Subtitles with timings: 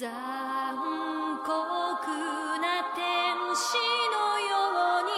[0.00, 0.08] 残
[1.44, 1.50] 酷
[2.58, 3.76] な天使
[4.08, 5.12] のように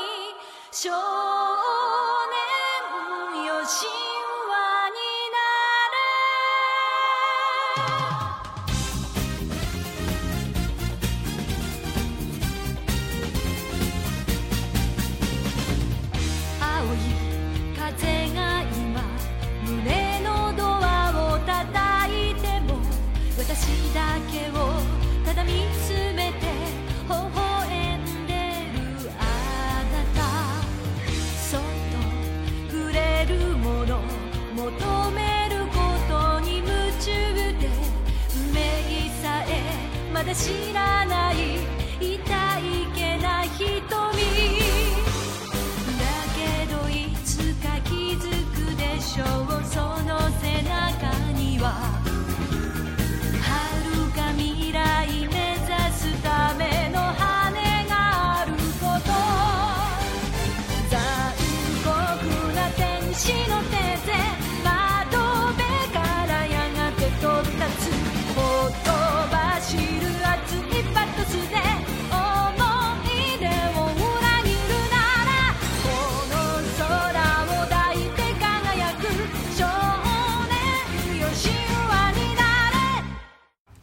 [40.42, 41.32] 知らない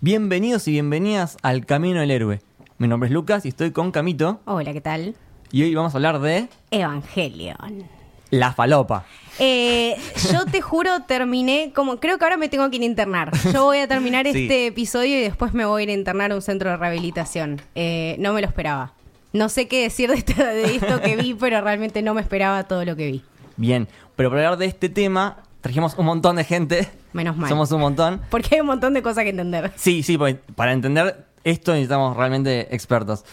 [0.01, 2.41] Bienvenidos y bienvenidas al Camino del Héroe.
[2.77, 4.39] Mi nombre es Lucas y estoy con Camito.
[4.45, 5.15] Hola, ¿qué tal?
[5.51, 7.83] Y hoy vamos a hablar de Evangelion.
[8.29, 9.05] la falopa.
[9.39, 9.95] Eh,
[10.31, 11.99] yo te juro, terminé como.
[11.99, 13.31] Creo que ahora me tengo que ir a internar.
[13.53, 14.43] Yo voy a terminar Sí.
[14.43, 17.61] este episodio y después me voy a ir a internar a un centro de rehabilitación.
[17.75, 18.93] Eh, no me lo esperaba.
[19.33, 22.63] No sé qué decir de esto, de esto que vi, pero realmente no me esperaba
[22.67, 23.23] todo lo que vi.
[23.57, 26.89] Bien, pero para hablar de este tema trajimos un montón de gente.
[27.13, 27.49] Menos mal.
[27.49, 28.21] Somos un montón.
[28.29, 29.71] Porque hay un montón de cosas que entender.
[29.75, 33.25] Sí, sí, porque para entender esto necesitamos realmente expertos.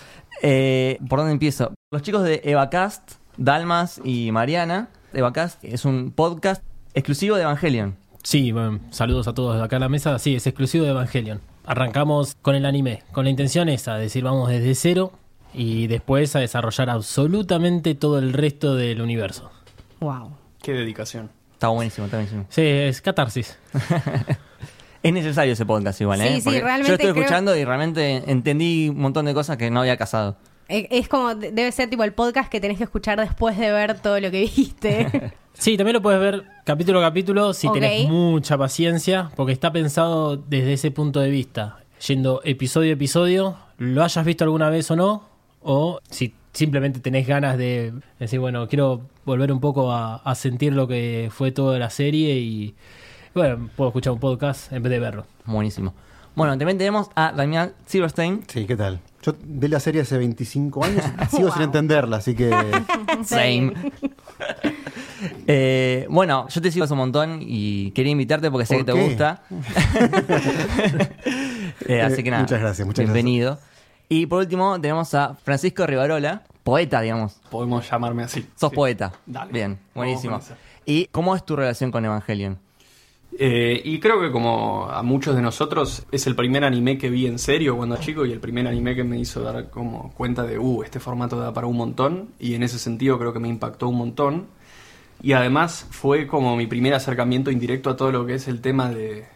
[0.43, 1.73] Eh, ¿Por dónde empiezo?
[1.91, 4.89] Los chicos de Evacast, Dalmas y Mariana.
[5.13, 6.63] Evacast es un podcast
[6.95, 7.97] exclusivo de Evangelion.
[8.23, 10.19] Sí, bueno, saludos a todos de acá a la mesa.
[10.19, 11.41] Sí, es exclusivo de Evangelion.
[11.65, 15.13] Arrancamos con el anime, con la intención esa, de decir vamos desde cero
[15.55, 19.51] y después a desarrollar absolutamente todo el resto del universo.
[20.01, 20.33] Wow.
[20.61, 21.31] Qué dedicación.
[21.57, 22.45] Está buenísimo, está buenísimo.
[22.51, 23.59] Sí, es catarsis.
[25.03, 26.29] Es necesario ese podcast igual, ¿eh?
[26.29, 29.57] Sí, sí, Porque realmente Yo estoy creo- escuchando y realmente entendí un montón de cosas
[29.57, 30.37] que no había casado.
[30.69, 31.33] Eh, Es como.
[31.37, 34.41] Debe ser tipo el podcast que tenés que escuchar después de ver todo lo que
[34.41, 35.33] viste.
[35.59, 37.75] Sí, también lo puedes ver capítulo a capítulo si Ok.
[37.75, 43.57] tenés mucha paciencia, porque está pensado desde ese punto de vista, yendo episodio a episodio,
[43.79, 45.27] lo hayas visto alguna vez o no,
[45.63, 50.73] o si simplemente tenés ganas de decir, bueno, quiero volver un poco a, a sentir
[50.73, 52.75] lo que fue toda la serie y,
[53.35, 55.27] bueno, puedo escuchar un podcast en vez de verlo.
[55.45, 55.95] Buenísimo.
[56.35, 58.43] Bueno, también tenemos a Damián Silverstein.
[58.47, 59.01] Sí, ¿qué tal?
[59.23, 62.51] Yo vi la serie hace 25 años y sigo sin entenderla, así que
[63.25, 63.73] Same.
[65.47, 68.95] Eh, bueno, yo te sigo hace un montón y quería invitarte porque sé que ¿Por
[68.95, 69.09] te qué?
[69.09, 69.43] gusta.
[71.87, 72.43] Eh, así que nada.
[72.43, 73.59] Muchas gracias, muchas bienvenido.
[74.09, 77.41] Y por último tenemos a Francisco Rivarola, poeta, digamos.
[77.51, 78.47] Podemos llamarme así.
[78.55, 78.77] Sos Sí.
[78.77, 79.13] poeta.
[79.27, 79.53] Dale.
[79.53, 80.41] Bien, buenísimo.
[80.85, 82.59] ¿Y cómo es tu relación con Evangelion?
[83.39, 87.27] Eh, y creo que como a muchos de nosotros es el primer anime que vi
[87.27, 90.59] en serio cuando chico y el primer anime que me hizo dar como cuenta de,
[90.59, 93.89] uh, este formato da para un montón y en ese sentido creo que me impactó
[93.89, 94.47] un montón.
[95.23, 98.89] Y además fue como mi primer acercamiento indirecto a todo lo que es el tema
[98.91, 99.27] de,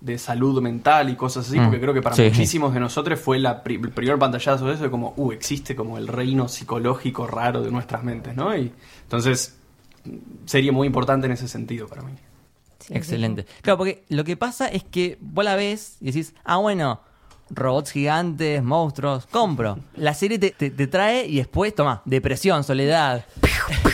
[0.00, 2.22] de salud mental y cosas así, Mm, porque creo que para sí.
[2.22, 5.76] muchísimos de nosotros fue la pri- el primer pantallazo de eso, de como, uh, existe
[5.76, 8.56] como el reino psicológico raro de nuestras mentes, ¿no?
[8.56, 8.72] Y
[9.02, 9.56] entonces
[10.46, 12.12] sería muy importante en ese sentido para mí.
[12.78, 13.44] Sí, Excelente.
[13.60, 17.02] Claro, porque lo que pasa es que vos la ves y decís, ah, bueno,
[17.50, 19.78] robots gigantes, monstruos, compro.
[19.96, 23.26] La serie te, te- te trae y después, toma, depresión, soledad,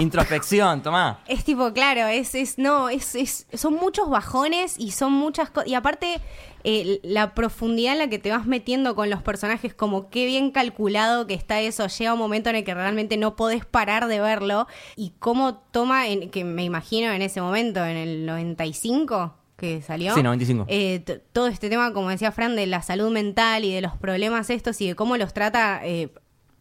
[0.00, 1.20] introspección, toma.
[1.26, 5.68] Es tipo, claro, es, es, no, es, es, son muchos bajones y son muchas cosas.
[5.68, 6.20] Y aparte,
[6.64, 10.50] eh, la profundidad en la que te vas metiendo con los personajes, como qué bien
[10.50, 11.86] calculado que está eso.
[11.86, 14.66] Llega un momento en el que realmente no podés parar de verlo.
[14.96, 20.14] Y cómo toma, en, que me imagino en ese momento, en el 95 que salió.
[20.14, 20.64] Sí, 95.
[20.68, 24.48] Eh, todo este tema, como decía Fran, de la salud mental y de los problemas
[24.48, 26.10] estos y de cómo los trata eh,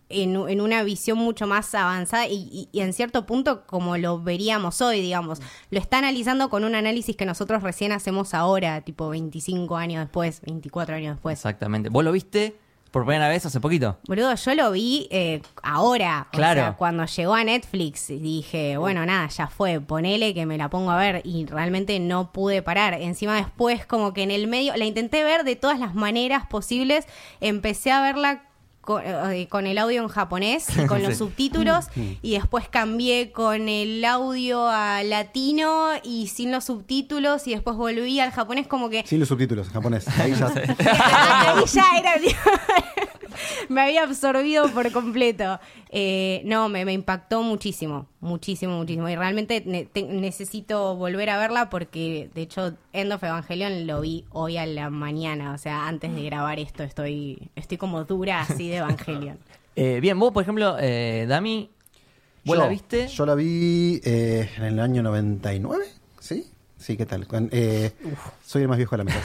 [0.09, 4.19] en, en una visión mucho más avanzada y, y- y en cierto punto como lo
[4.21, 5.39] veríamos hoy, digamos.
[5.69, 10.41] Lo está analizando con un análisis que nosotros recién hacemos ahora, tipo 25 años después,
[10.41, 11.37] 24 años después.
[11.39, 11.89] Exactamente.
[11.89, 12.55] ¿Vos lo viste
[12.91, 13.99] por primera vez hace poquito.
[14.07, 16.27] Boludo, yo lo vi eh, ahora.
[16.31, 16.61] Claro.
[16.61, 20.71] O sea, cuando llegó a Netflix dije, bueno, nada, ya fue, ponele que me la
[20.71, 22.95] pongo a ver y realmente no pude parar.
[22.95, 27.05] Encima después como que en el medio, la intenté ver de todas las maneras posibles,
[27.41, 28.41] empecé a verla
[28.81, 31.19] con, eh, con el audio en japonés y con los Sí.
[31.19, 31.85] subtítulos
[32.21, 38.19] y después cambié con el audio a latino y sin los subtítulos y después volví
[38.19, 40.07] al japonés como que Sin los subtítulos en japonés.
[40.19, 40.47] Ahí ya.
[41.55, 42.13] Ahí ya era.
[43.69, 45.59] me había absorbido por completo.
[45.91, 49.09] Eh, no, me, me impactó muchísimo, muchísimo, muchísimo.
[49.09, 54.01] Y realmente ne- te- necesito volver a verla porque, de hecho, End of Evangelion lo
[54.01, 55.53] vi hoy a la mañana.
[55.53, 59.37] O sea, antes de grabar esto estoy, estoy como dura así de Evangelion.
[59.75, 61.69] Eh, bien, vos, por ejemplo, eh, Dami,
[62.43, 63.07] ¿vos Yo- la viste?
[63.07, 65.85] Yo la vi eh, en el año 99,
[66.79, 66.97] ¿sí?
[66.97, 67.27] ¿qué tal?
[67.51, 67.91] Eh,
[68.43, 69.19] soy el más viejo de la mesa.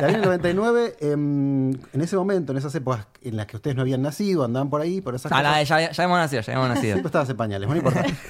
[0.00, 3.74] La en el 99, em, en ese momento, en esas épocas en las que ustedes
[3.76, 5.68] no habían nacido, andaban por ahí, por esas Ah, cosas.
[5.68, 6.92] ya, ya hemos nacido, ya hemos nacido.
[6.94, 8.12] Siempre estabas en pañales, bueno, no importa.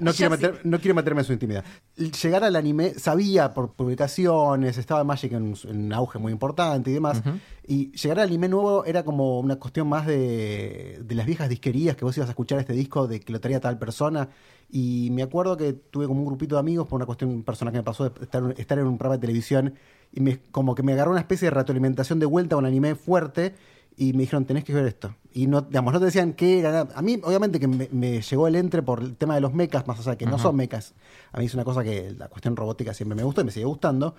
[0.00, 1.64] No quiero, meter- no quiero meterme en su intimidad.
[1.96, 7.20] Llegar al anime, sabía por publicaciones, estaba Magic en, en auge muy importante y demás.
[7.66, 11.96] Y llegar al anime nuevo era como una cuestión más de, de las viejas disquerías
[11.96, 14.28] que vos ibas a escuchar este disco de que lo traía tal persona.
[14.70, 17.78] Y me acuerdo que tuve como un grupito de amigos por una cuestión personal que
[17.78, 19.74] me pasó de estar, estar en un programa de televisión
[20.12, 22.94] y me, como que me agarró una especie de retroalimentación de vuelta a un anime
[22.94, 23.54] fuerte
[23.96, 25.14] y me dijeron, tenés que ver esto.
[25.32, 26.86] Y no, digamos, no te decían qué era.
[26.94, 29.86] A mí, obviamente, que me, me llegó el entre por el tema de los mechas,
[29.88, 30.94] más o sea, que no son mechas.
[31.32, 33.66] A mí es una cosa que la cuestión robótica siempre me gustó y me sigue
[33.66, 34.14] gustando.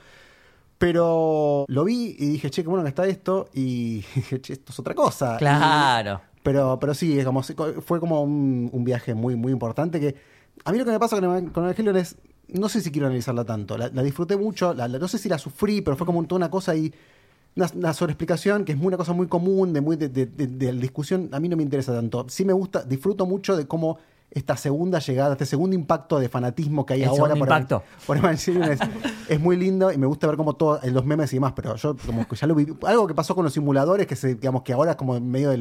[0.77, 3.49] Pero lo vi y dije, che, qué bueno que está esto.
[3.53, 5.37] Y dije, che, esto es otra cosa.
[5.37, 6.21] Claro.
[6.25, 10.15] Y- pero, pero sí, es como, fue como un, un viaje muy, muy importante que...
[10.65, 12.15] A mí lo que me pasa con, con Evangelion es...
[12.49, 13.77] No sé si quiero analizarla tanto.
[13.77, 14.73] La, la disfruté mucho.
[14.73, 16.93] la- la- no sé si la sufrí, pero fue como toda una cosa ahí...
[17.55, 20.73] Una, una sobreexplicación que es muy, una cosa muy común, de muy de, de- de-
[20.73, 21.29] la discusión.
[21.31, 22.25] A mí no me interesa tanto.
[22.29, 23.97] Sí me gusta, disfruto mucho de cómo
[24.31, 27.83] esta segunda llegada, este segundo impacto de fanatismo que hay El ahora por, impacto.
[28.05, 28.79] por Evangelion es,
[29.29, 31.95] es muy lindo y me gusta ver como todos los memes y demás, pero yo
[32.05, 32.67] como que ya lo vi.
[32.85, 35.51] Algo que pasó con los simuladores, que se, digamos que ahora es como en medio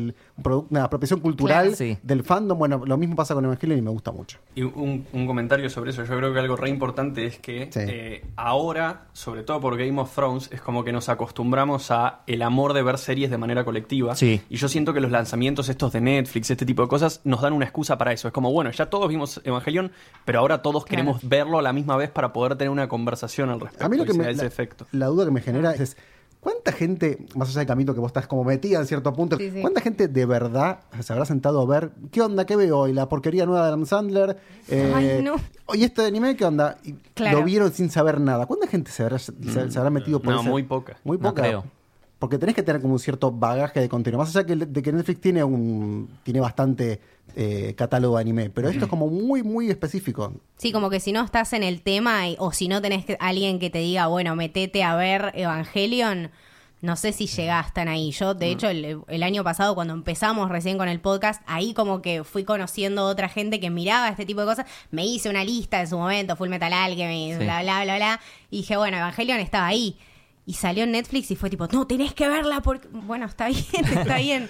[0.43, 1.99] produ- una apropiación cultural Claro, sí.
[2.03, 2.59] del fandom.
[2.59, 4.39] Bueno, lo mismo pasa con Evangelion y me gusta mucho.
[4.55, 7.81] Y un, un comentario sobre eso, yo creo que algo re importante es que Sí.
[7.83, 12.43] eh, ahora, sobre todo por Game of Thrones, es como que nos acostumbramos a el
[12.43, 14.15] amor de ver series de manera colectiva.
[14.15, 14.41] Sí.
[14.49, 17.53] Y yo siento que los lanzamientos estos de Netflix, este tipo de cosas, nos dan
[17.53, 18.29] una excusa para eso.
[18.29, 19.93] Es como, bueno, ya todos vimos Evangelion,
[20.25, 23.58] pero ahora todos queremos verlo a la misma vez para poder tener una conversación al
[23.61, 23.85] respecto.
[23.87, 24.87] A mí lo que me, ese la, efecto.
[24.93, 25.97] la duda que me genera es
[26.41, 29.51] ¿cuánta gente, más allá del camino que vos estás como metida en cierto punto, Sí,
[29.51, 29.61] sí.
[29.61, 33.09] cuánta gente de verdad se habrá sentado a ver qué onda, qué veo hoy, la
[33.09, 34.39] porquería nueva de Adam Sandler?
[34.69, 35.35] Eh, Ay, no.
[35.67, 36.79] Oye, este anime, ¿qué onda?
[36.85, 37.39] Y Claro.
[37.41, 38.47] Lo vieron sin saber nada.
[38.47, 40.97] ¿Cuánta gente se habrá, se, se habrá metido por No, ese- muy poca.
[41.05, 41.43] Muy No poca.
[41.43, 41.65] creo.
[42.19, 44.19] Porque tenés que tener como un cierto bagaje de contenido.
[44.19, 47.01] Más allá que, de que Netflix tiene un tiene bastante
[47.37, 48.51] eh, catálogo de anime.
[48.51, 50.33] Pero esto es como muy, muy específico.
[50.57, 53.17] Sí, como que si no estás en el tema y- o si no tenés que-
[53.21, 56.31] alguien que te diga, bueno, metete a ver Evangelion,
[56.81, 58.11] no sé si llegás tan ahí.
[58.13, 62.03] Yo, de hecho, el, el año pasado, cuando empezamos recién con el podcast, ahí como
[62.03, 64.67] que fui conociendo otra gente que miraba este tipo de cosas.
[64.91, 67.45] Me hice una lista en su momento, Full Metal Alchemist, Sí.
[67.45, 68.21] bla, bla, bla, bla.
[68.51, 69.97] Y dije, bueno, Evangelion estaba ahí.
[70.49, 72.89] Y salió en Netflix y fue tipo, no, tenés que verla porque...
[72.91, 73.63] Bueno, está bien,
[73.99, 74.49] está bien.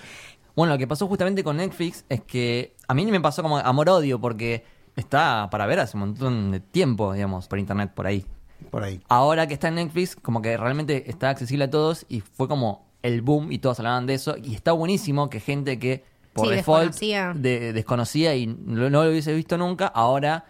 [0.54, 4.20] Bueno, lo que pasó justamente con Netflix es que a mí me pasó como amor-odio
[4.20, 4.64] porque
[4.94, 8.24] está para ver hace un montón de tiempo, digamos, por internet, por ahí.
[8.70, 9.00] Por ahí.
[9.08, 12.86] Ahora que está en Netflix, como que realmente está accesible a todos y fue como
[13.02, 14.36] el boom y todos hablaban de eso.
[14.36, 17.32] Y está buenísimo que gente que por Sí, default desconocía.
[17.34, 20.44] de- desconocía y no, no lo hubiese visto nunca, ahora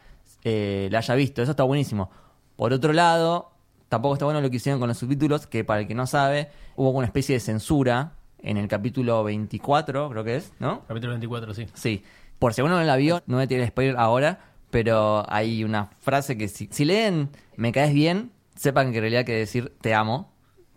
[0.44, 1.40] eh, la haya visto.
[1.42, 2.10] Eso está buenísimo.
[2.56, 3.50] Por otro lado,
[3.88, 6.50] tampoco está bueno lo que hicieron con los subtítulos, que para el que no sabe,
[6.76, 10.82] hubo una especie de censura en el capítulo 24, creo que es, ¿no?
[10.86, 11.66] Capítulo 24, sí.
[11.74, 12.04] Sí.
[12.38, 14.40] Por si uno no la vio, no voy a tirar spoiler ahora,
[14.70, 19.24] pero hay una frase que si, si leen me caes bien, sepan que en realidad
[19.24, 20.30] quiere decir te amo.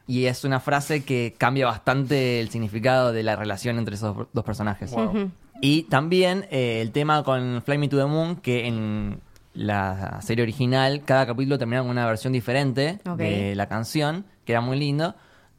[0.08, 4.44] Y es una frase que cambia bastante el significado de la relación entre esos dos
[4.44, 4.94] personajes.
[5.62, 9.22] Y también eh, el tema con Fly Me to the Moon, que en
[9.54, 14.62] la serie original cada capítulo terminaba con una versión diferente de la canción, que era
[14.62, 15.16] muy lindo.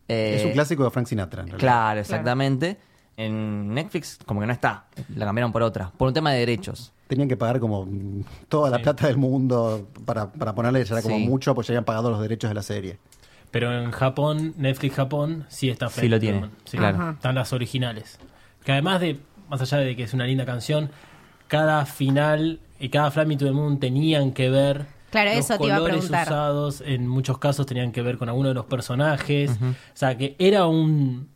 [0.08, 1.42] Eh, es un clásico de Frank Sinatra.
[1.42, 1.60] en realidad.
[1.60, 2.78] Claro, exactamente.
[3.16, 6.92] En Netflix como que no está, la cambiaron por otra, por un tema de derechos.
[7.08, 7.86] Tenían que pagar como
[8.48, 8.82] toda la Sí.
[8.84, 11.26] plata del mundo para, para ponerle, ya era como Sí.
[11.26, 12.98] mucho, pues ya habían pagado los derechos de la serie.
[13.50, 17.10] Pero en Japón, Netflix Japón, sí está Sí lo tiene, Sí, claro.
[17.10, 18.18] Están las originales.
[18.64, 19.20] Que además de,
[19.50, 20.90] más allá de que es una linda canción,
[21.48, 24.86] cada final y cada Fly Me to the Moon tenían que ver.
[25.10, 26.26] Claro, los eso te iba a colores preguntar.
[26.26, 29.50] usados en muchos casos tenían que ver con alguno de los personajes.
[29.50, 31.28] O sea, que era un,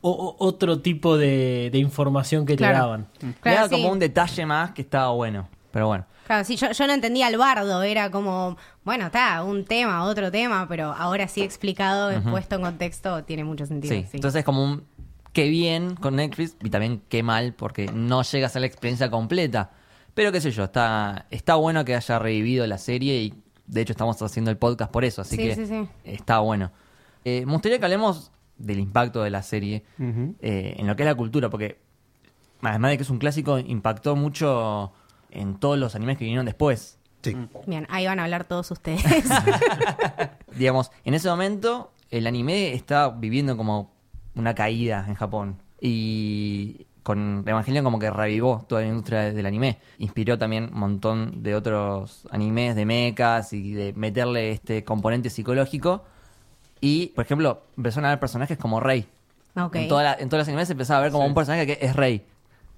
[0.00, 2.74] o- otro tipo de, de información que Claro.
[2.74, 3.68] te daban.
[3.68, 3.74] Sí.
[3.74, 5.48] como un detalle más que estaba bueno.
[5.72, 6.06] Pero bueno.
[6.26, 10.30] Claro, sí, yo, yo no entendía al bardo, era como, bueno, está, un tema, otro
[10.30, 13.92] tema, pero ahora sí explicado, puesto en contexto, tiene mucho sentido.
[13.94, 14.02] Sí.
[14.04, 14.16] sí.
[14.16, 14.84] Entonces es como un
[15.32, 19.10] qué bien con Netflix y también qué mal porque no llega a ser la experiencia
[19.10, 19.72] completa.
[20.14, 23.34] Pero qué sé yo, está, está bueno que haya revivido la serie y
[23.66, 25.88] de hecho estamos haciendo el podcast por eso, así Sí, que sí, sí.
[26.04, 26.70] está bueno.
[27.24, 31.06] Eh, me gustaría que hablemos del impacto de la serie eh, en lo que es
[31.08, 31.80] la cultura, porque
[32.62, 34.92] además de que es un clásico, impactó mucho
[35.30, 36.98] en todos los animes que vinieron después.
[37.22, 37.34] Sí.
[37.66, 39.02] Bien, ahí van a hablar todos ustedes.
[40.56, 43.90] digamos, en ese momento el anime está viviendo como
[44.34, 45.60] una caída en Japón.
[45.80, 49.78] Y con Evangelion como que revivó toda la industria del anime.
[49.98, 56.02] Inspiró también un montón de otros animes de mechas y de meterle este componente psicológico.
[56.80, 59.06] Y, por ejemplo, empezaron a ver personajes como Rey.
[59.74, 61.28] En, toda la- en todas las animes se empezaba a ver como Sí.
[61.28, 62.24] un personaje que es Rey.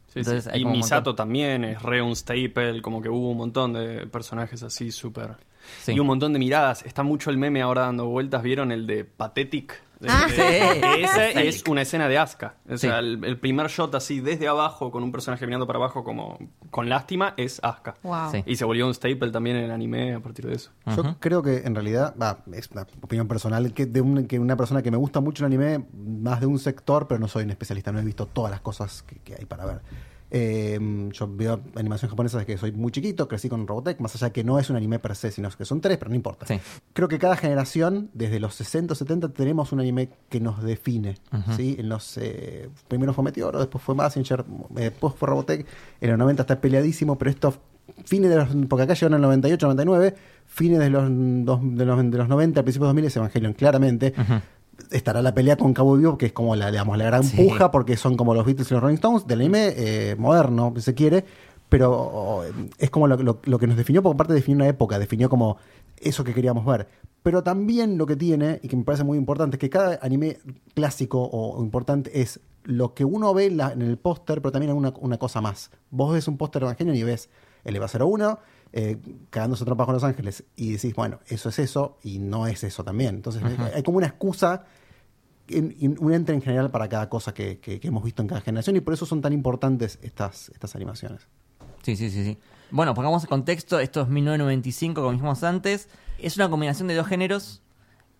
[0.09, 0.51] Sí, Entonces, sí.
[0.53, 4.63] hay Y Misato también es re un staple, como que hubo un montón de personajes
[4.63, 5.37] así súper...
[5.83, 5.93] Sí.
[5.93, 6.85] Y un montón de miradas.
[6.85, 8.43] Está mucho el meme ahora dando vueltas.
[8.43, 9.81] ¿Vieron el de Pathetic?
[10.07, 10.27] Ah.
[10.29, 10.43] Sí.
[10.43, 12.55] Ese es una escena de Asuka.
[12.69, 13.07] O sea, Sí.
[13.07, 16.39] el, el primer shot así desde abajo con un personaje mirando para abajo como
[16.71, 17.95] con lástima es Asuka.
[18.03, 18.31] Wow.
[18.33, 18.43] Sí.
[18.47, 20.71] Y se volvió un staple también en el anime a partir de eso.
[20.95, 24.57] Yo creo que en realidad, va, es una opinión personal, que de un- que una
[24.57, 27.51] persona que me gusta mucho el anime, más de un sector, pero no soy un
[27.51, 29.81] especialista, no he visto todas las cosas que, que hay para ver.
[30.31, 34.31] Eh, yo veo animación japonesa desde que soy muy chiquito, crecí con Robotech, más allá
[34.31, 36.47] que no es un anime per se, sino que son tres, pero no importa.
[36.47, 36.59] Sí.
[36.93, 41.17] Creo que cada generación, desde los 60 o 70, tenemos un anime que nos define.
[41.57, 41.77] ¿sí?
[41.79, 44.41] En los, eh, primero fue Meteoro, después fue Massinger,
[44.77, 45.67] eh, después fue Robotech.
[46.01, 47.55] En los 90 está peleadísimo, pero esto,
[48.05, 48.49] fines de los.
[48.69, 50.15] Porque acá llegaron en el 98, 99,
[50.47, 51.05] fines de los,
[51.45, 54.13] dos- de los, de los 90, principios de 2000 es Evangelion, claramente.
[54.91, 57.37] Estará la pelea con Cabo Vivo, que es como la, digamos, la gran Sí.
[57.37, 60.83] puja, porque son como los Beatles y los Rolling Stones del anime eh, moderno, si
[60.83, 61.25] se quiere.
[61.69, 62.43] Pero
[62.79, 65.57] es como lo, lo- lo que nos definió, porque aparte definió una época, definió como
[65.99, 66.87] eso que queríamos ver.
[67.23, 70.39] Pero también lo que tiene, y que me parece muy importante, es que cada anime
[70.75, 74.73] clásico o importante es lo que uno ve en, la- en el póster, pero también
[74.73, 75.71] una, una cosa más.
[75.91, 77.31] Vos ves un póster de Evangelion y ves
[77.65, 78.39] el EVA 01,
[78.73, 78.97] eh,
[79.31, 82.85] cagándose tropas con Los Ángeles, y decís, bueno, eso es eso, y no es eso
[82.85, 83.17] también.
[83.17, 84.65] Entonces hay- hay como una excusa
[85.49, 88.29] en- en- un ente en general para cada cosa que, que- que hemos visto en
[88.29, 91.27] cada generación y por eso son tan importantes estas, estas animaciones.
[91.87, 92.39] Sí, sí, sí, sí.
[92.73, 95.89] Bueno, pongamos en contexto, esto es 1995, como dijimos antes.
[96.19, 97.63] Es una combinación de dos géneros,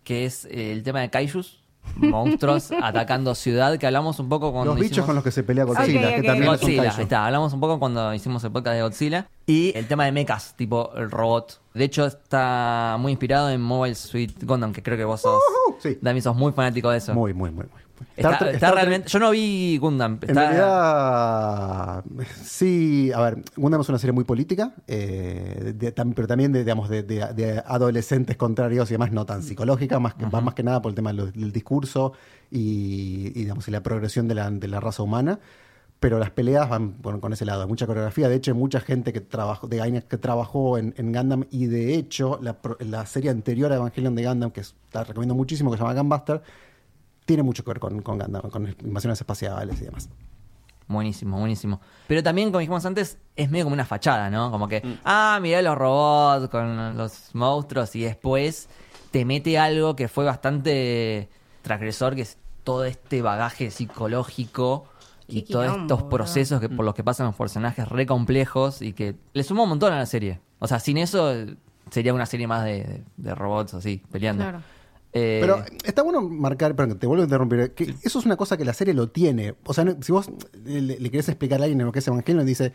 [0.05, 1.65] que es eh, el tema de kaijus,
[1.97, 5.43] monstruos atacando ciudad, que hablamos un poco cuando los bichos hicimos- con los que se
[5.43, 8.83] pelea Godzilla, que también son Godzilla, está, hablamos un poco cuando hicimos el podcast de
[8.83, 9.29] Godzilla.
[9.47, 11.61] Y el tema de mechas, tipo el robot.
[11.75, 15.41] De hecho, está muy inspirado en Mobile Suit Gundam, que creo que vos sos,
[15.81, 15.99] Sí.
[16.01, 17.15] Dami, sos muy fanático de eso.
[17.15, 17.65] Muy, muy, muy.
[17.65, 17.83] muy.
[18.17, 19.09] Está, Star Trek- está Star Trek- realmente...
[19.09, 20.19] Yo no vi Gundam.
[20.23, 22.05] En realidad,
[22.45, 26.89] sí, a ver, Gundam es una serie muy política, eh, de- pero también de, digamos,
[26.89, 30.91] de, adolescentes contrarios y demás, no tan psicológica, más que, va más que nada por
[30.91, 32.13] el tema del, del discurso
[32.51, 35.39] y, y, digamos, y la progresión de la, de la raza humana.
[35.99, 38.29] Pero las peleas van por- con ese lado, hay mucha coreografía.
[38.29, 41.45] De hecho, hay mucha gente que trabajó, de Gainax que trabajó en, en Gundam.
[41.51, 45.71] Y de hecho, la, serie anterior a Evangelion de Gundam, que es- la recomiendo muchísimo,
[45.71, 46.43] que se llama Gunbuster,
[47.27, 50.09] tiene mucho que ver con, con Gundam, con invasiones espaciales y demás.
[50.89, 51.81] Buenísimo, buenísimo.
[52.07, 54.51] Pero también, como dijimos antes, es medio como una fachada, ¿no?
[54.53, 58.69] Como que, ah, mirá los robots con los monstruos y después
[59.11, 61.29] te mete algo que fue bastante
[61.63, 64.87] transgresor, que es todo este bagaje psicológico
[65.27, 68.81] y Qué todos quilombo, estos procesos que, por los que pasan los personajes re complejos
[68.81, 70.39] y que le suma un montón a la serie.
[70.61, 71.57] O sea, sin eso eh,
[71.91, 74.45] sería una serie más de, de- de robots así, peleando.
[74.45, 74.61] Claro.
[75.19, 78.57] Eh, Pero está bueno marcar, perdón, te vuelvo a interrumpir, que eso es una cosa
[78.57, 79.55] que la serie lo tiene.
[79.65, 80.29] O sea, no- si vos
[80.65, 82.73] le, le querés explicar a alguien lo que es Evangelion, dice,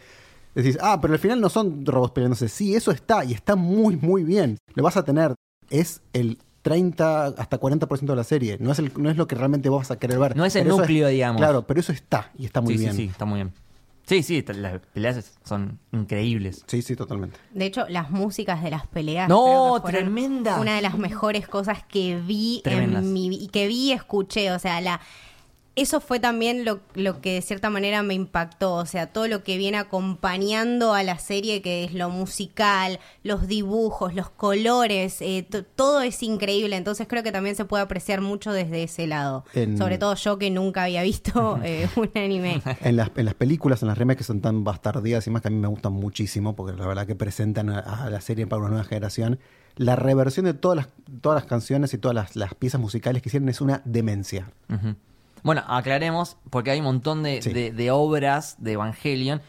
[0.55, 2.49] decís, ah, pero al final no son robots peleándose.
[2.49, 4.57] Sí, eso está, y está muy, muy bien.
[4.73, 5.35] Lo vas a tener.
[5.69, 8.57] Es el 30 hasta 40% de la serie.
[8.59, 10.35] No es, el, no es lo que realmente vos vas a querer ver.
[10.35, 11.39] No es el núcleo, digamos.
[11.39, 12.91] Claro, pero eso está, y está muy sí, bien.
[12.95, 13.51] sí, sí, está muy bien.
[14.11, 16.65] Sí, sí, las peleas son increíbles.
[16.67, 17.37] Sí, sí, totalmente.
[17.53, 19.29] De hecho, las músicas de las peleas.
[19.29, 20.59] No, tremendas.
[20.59, 23.03] Una de las mejores cosas que vi Tremendas.
[23.03, 24.51] en mi vi- que vi y escuché.
[24.51, 24.99] O sea, la
[25.75, 28.73] eso fue también lo, lo que de cierta manera me impactó.
[28.75, 33.47] O sea, todo lo que viene acompañando a la serie, que es lo musical, los
[33.47, 36.75] dibujos, los colores, eh, to- todo es increíble.
[36.75, 39.45] Entonces creo que también se puede apreciar mucho desde ese lado.
[39.53, 42.61] En- Sobre todo yo que nunca había visto eh, un anime.
[42.81, 45.47] En las, en las películas, en las remakes que son tan bastardeadas y más que
[45.47, 48.59] a mí me gustan muchísimo, porque la verdad que presentan a, a la serie para
[48.61, 49.39] una nueva generación,
[49.77, 50.87] la reversión de todas las,
[51.21, 54.51] todas las canciones y todas las, las piezas musicales que hicieron es una demencia.
[55.43, 57.51] Bueno, aclaremos, porque hay un montón de, Sí.
[57.53, 59.41] de- de obras de Evangelion.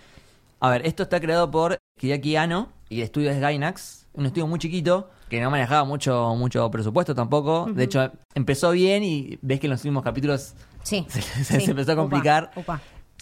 [0.60, 4.46] A ver, esto está creado por Hideaki Anno y el estudio es Gainax, un estudio
[4.46, 7.66] muy chiquito que no manejaba mucho mucho presupuesto tampoco.
[7.72, 11.04] De hecho, empezó bien y ves que en los últimos capítulos Sí.
[11.08, 11.60] se, se- sí.
[11.64, 12.50] se empezó a complicar.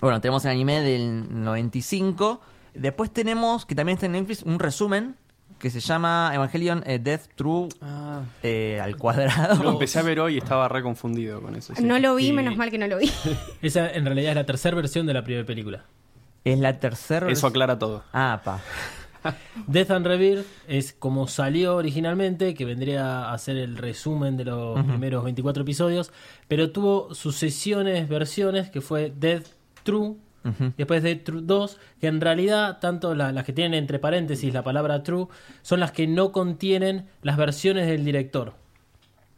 [0.00, 2.40] Bueno, tenemos el anime del 95.
[2.74, 5.16] Después tenemos, que también está en Netflix, un resumen
[5.60, 9.62] que se llama Evangelion eh, Death True Ah, eh, al cuadrado.
[9.62, 11.74] lo empecé a ver hoy y estaba re confundido con eso.
[11.76, 11.82] sí.
[11.84, 13.08] No lo vi, Y- menos mal que no lo vi.
[13.62, 15.84] Esa en realidad es la tercera versión de la primera película.
[16.44, 17.30] Es la tercera.
[17.30, 18.02] Eso aclara todo.
[18.12, 18.60] Ah, pa.
[19.66, 24.82] Death and Rebirth es como salió originalmente, que vendría a ser el resumen de los
[24.86, 26.10] primeros 24 episodios,
[26.48, 29.46] pero tuvo sucesiones, versiones, que fue Death
[29.82, 30.14] True,
[30.76, 34.62] Después Death True 2, que en realidad, tanto la- las que tienen entre paréntesis la
[34.64, 35.26] palabra True,
[35.62, 38.54] son las que no contienen las versiones del director.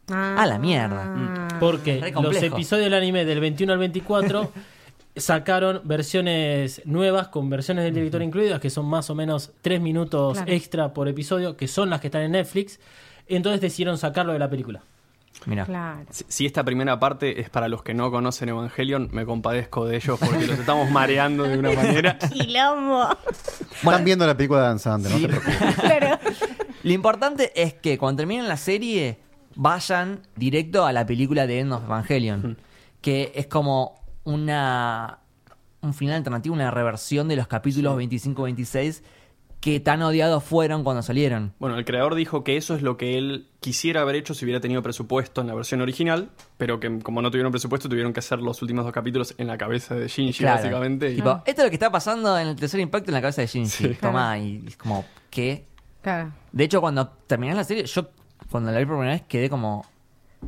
[0.09, 1.47] Ah, la mierda.
[1.59, 2.55] Porque Re los complejo.
[2.55, 4.51] episodios del anime del 21 al 24
[5.15, 10.37] sacaron versiones nuevas con versiones del director incluidas, que son más o menos 3 minutos
[10.37, 10.51] Claro.
[10.51, 12.79] extra por episodio, que son las que están en Netflix.
[13.27, 14.83] Entonces decidieron sacarlo de la película.
[15.45, 15.65] Mira.
[15.65, 16.05] Claro.
[16.09, 19.97] Si, si esta primera parte es para los que no conocen Evangelion, me compadezco de
[19.97, 22.17] ellos porque los estamos mareando de una manera.
[22.17, 23.07] Quilombo.
[23.71, 25.75] Están viendo la película de Danzante, no te preocupes.
[25.79, 26.19] claro.
[26.83, 29.19] Lo importante es que cuando terminen la serie
[29.55, 32.57] vayan directo a la película de End of Evangelion,
[33.01, 35.19] que es como una
[35.83, 39.01] un final alternativo, una reversión de los capítulos 25-26
[39.63, 41.53] que tan odiados fueron cuando salieron.
[41.57, 44.59] Bueno, el creador dijo que eso es lo que él quisiera haber hecho si hubiera
[44.59, 48.39] tenido presupuesto en la versión original, pero que como no tuvieron presupuesto tuvieron que hacer
[48.39, 50.57] los últimos dos capítulos en la cabeza de Shinji, Claro.
[50.57, 51.11] básicamente.
[51.11, 53.39] y- Tipo, esto es lo que está pasando en el tercer impacto en la cabeza
[53.39, 53.69] de Shinji.
[53.69, 53.97] Sí.
[54.01, 55.63] Toma, y es como, ¿qué?
[56.01, 56.33] Claro.
[56.51, 58.09] De hecho, cuando terminé la serie, yo
[58.51, 59.85] cuando la vi por primera vez quedé como,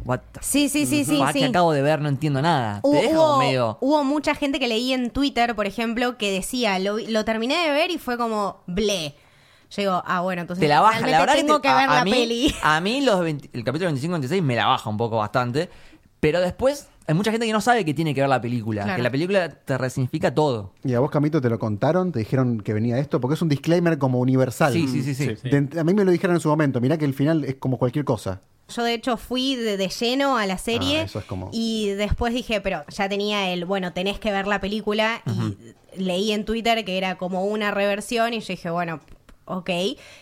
[0.04, 1.18] what the Sí, sí, sí, sí.
[1.18, 1.40] fuck sí.
[1.40, 2.02] que acabo de ver?
[2.02, 2.82] No entiendo nada.
[2.82, 3.78] Te Hubo, deja como hubo- medio...
[3.82, 7.56] hubo mucha gente que leí en Twitter, por ejemplo, que decía, lo, vi- lo terminé
[7.66, 9.16] de ver y fue como, ble.
[9.72, 11.74] Yo digo, ah, bueno, entonces Te la baja, realmente la verdad tengo que, que, te-
[11.74, 12.56] a- ver a, la mí, peli.
[12.64, 15.70] A mí los 20 el capítulo 25-26 me la baja un poco bastante,
[16.20, 18.96] pero después hay mucha gente que no sabe que tiene que ver la película, Claro.
[18.98, 20.72] que la película te resignifica todo.
[20.84, 22.12] ¿Y a vos, Camito, te lo contaron?
[22.12, 23.20] ¿Te dijeron que venía esto?
[23.22, 24.74] Porque es un disclaimer como universal.
[24.74, 25.36] Sí, sí, sí, sí.
[25.36, 25.50] Sí.
[25.50, 26.82] De- a mí me lo dijeron en su momento.
[26.82, 28.42] Mirá que el final es como cualquier cosa.
[28.68, 31.90] Yo de hecho fui de, de lleno a la serie Ah, eso es como- y
[31.90, 36.46] después dije, pero ya tenía el, bueno, tenés que ver la película y leí en
[36.46, 39.02] Twitter que era como una reversión y yo dije, bueno,
[39.46, 39.70] ok.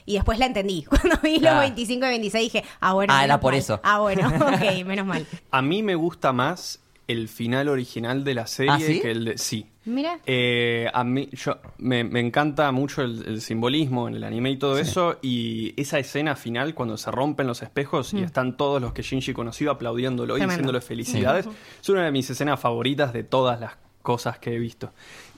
[0.05, 0.83] Y después la entendí.
[0.89, 1.55] Cuando vi Claro.
[1.55, 3.13] los 25 y 26 dije, ah, bueno.
[3.15, 3.59] Ah, era por mal.
[3.59, 3.79] eso.
[3.81, 5.25] Ah, bueno, ok, menos mal.
[5.49, 6.81] A mí me gusta más
[7.13, 8.99] el final original de la serie ¿Ah, sí?
[8.99, 9.37] que el de...
[9.37, 9.67] Sí.
[9.85, 10.19] Mira.
[10.25, 14.57] Eh, a mí, yo, me, me encanta mucho el, el simbolismo en el anime y
[14.57, 15.17] todo eso.
[15.21, 19.33] Y esa escena final, cuando se rompen los espejos y están todos los que Shinji
[19.33, 21.47] conoció aplaudiéndolo y diciéndole felicidades,
[21.81, 24.91] es una de mis escenas favoritas de todas las cosas que he visto.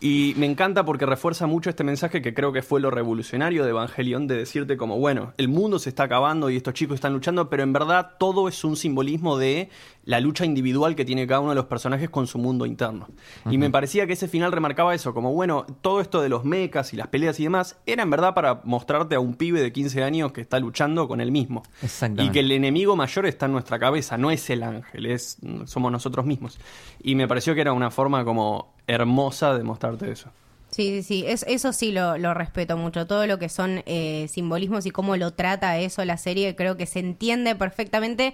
[0.06, 3.72] Y me encanta porque refuerza mucho este mensaje que creo que fue lo revolucionario de
[3.72, 7.50] Evangelion, de decirte como, bueno, el mundo se está acabando y estos chicos están luchando,
[7.50, 9.72] pero en verdad todo es un simbolismo de
[10.04, 13.08] la lucha individual que tiene cada uno de los personajes con su mundo interno.
[13.50, 16.94] Y me parecía que ese final remarcaba eso, como, bueno, todo esto de los mechas
[16.94, 20.04] y las peleas y demás, era en verdad para mostrarte a un pibe de 15
[20.04, 21.64] años que está luchando con él mismo.
[21.82, 22.26] Exactamente.
[22.26, 25.92] Y que el enemigo mayor está en nuestra cabeza, no es el ángel, es, somos
[25.92, 26.60] nosotros mismos.
[27.02, 30.30] Y me pareció que era una forma como hermosa de mostrarte eso.
[30.72, 33.08] Sí, sí, sí, es, eso sí lo, lo respeto mucho.
[33.08, 36.86] Todo lo que son eh, simbolismos y cómo lo trata eso la serie, creo que
[36.86, 38.34] se entiende perfectamente.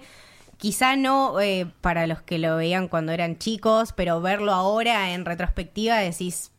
[0.56, 5.24] Quizá no eh, para los que lo veían cuando eran chicos, pero verlo ahora en
[5.24, 6.50] retrospectiva decís,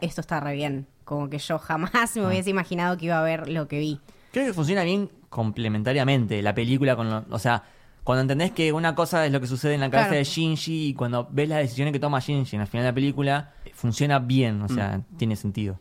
[0.00, 0.86] esto está re bien.
[1.04, 4.00] Como que yo jamás me hubiese imaginado que iba a ver lo que vi.
[4.32, 7.64] Creo que funciona bien complementariamente la película con lo- o sea,
[8.04, 10.18] cuando entendés que una cosa es lo que sucede en la cabeza Claro.
[10.18, 12.94] de Shinji y cuando ves las decisiones que toma Shinji en el final de la
[12.94, 15.16] película, funciona bien, o sea, Mm.
[15.18, 15.78] tiene sentido.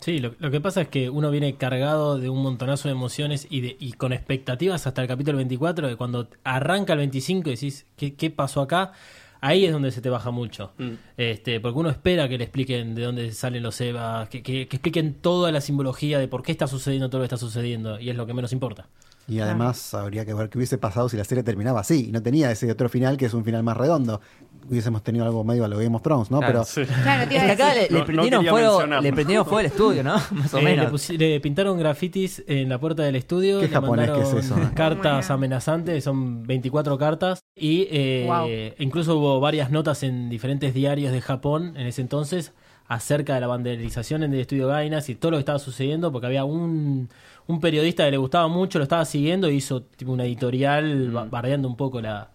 [0.00, 3.46] Sí, lo, lo que pasa es que uno viene cargado de un montonazo de emociones
[3.48, 7.54] y, de, y con expectativas hasta el capítulo 24, que cuando arranca el 25 y
[7.54, 8.92] decís, ¿qué, qué pasó acá?
[9.40, 10.72] Ahí es donde se te baja mucho.
[11.16, 14.76] Este, porque uno espera que le expliquen de dónde salen los Evas, que, que- que
[14.76, 18.08] expliquen toda la simbología de por qué está sucediendo todo lo que está sucediendo, y
[18.10, 18.88] es lo que menos importa.
[19.26, 22.22] Y además habría que ver qué hubiese pasado si la serie terminaba así y no
[22.22, 24.20] tenía ese otro final que es un final más redondo.
[24.68, 26.38] Hubiésemos tenido algo medio a lo Game of Thrones, ¿no?
[26.38, 26.64] Claro.
[26.74, 29.60] Pero Claro, Es que acá le, le No- no prendieron quería fuego, le prendieron fuego
[29.60, 30.14] el estudio, ¿no?
[30.30, 31.10] Más o Eh, menos.
[31.10, 33.60] le pintaron grafitis en la puerta del estudio.
[33.60, 34.56] ¿Qué le japonés que es eso?
[34.74, 37.40] Cartas amenazantes, son 24 cartas.
[37.56, 38.48] Y eh, Wow.
[38.78, 42.52] incluso hubo varias notas en diferentes diarios de Japón en ese entonces
[42.88, 46.26] acerca de la vandalización en el estudio Gainas y todo lo que estaba sucediendo, porque
[46.26, 47.08] había un,
[47.46, 51.24] un periodista que le gustaba mucho, lo estaba siguiendo y hizo tipo una editorial ba-
[51.24, 52.30] bardeando un poco la,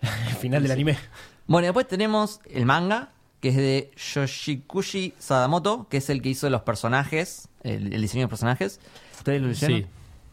[0.00, 0.96] el final del anime.
[1.46, 3.10] Bueno, y después tenemos el manga,
[3.40, 8.24] que es de Yoshikushi Sadamoto, que es el que hizo los personajes, el, el diseño
[8.24, 8.80] de personajes.
[9.18, 9.80] ¿Ustedes lo leyeron?
[9.80, 9.86] Sí.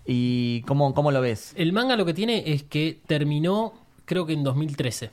[0.06, 1.54] ¿Y cómo, cómo lo ves?
[1.58, 3.74] El manga lo que tiene es que terminó,
[4.06, 5.12] creo que en 2013.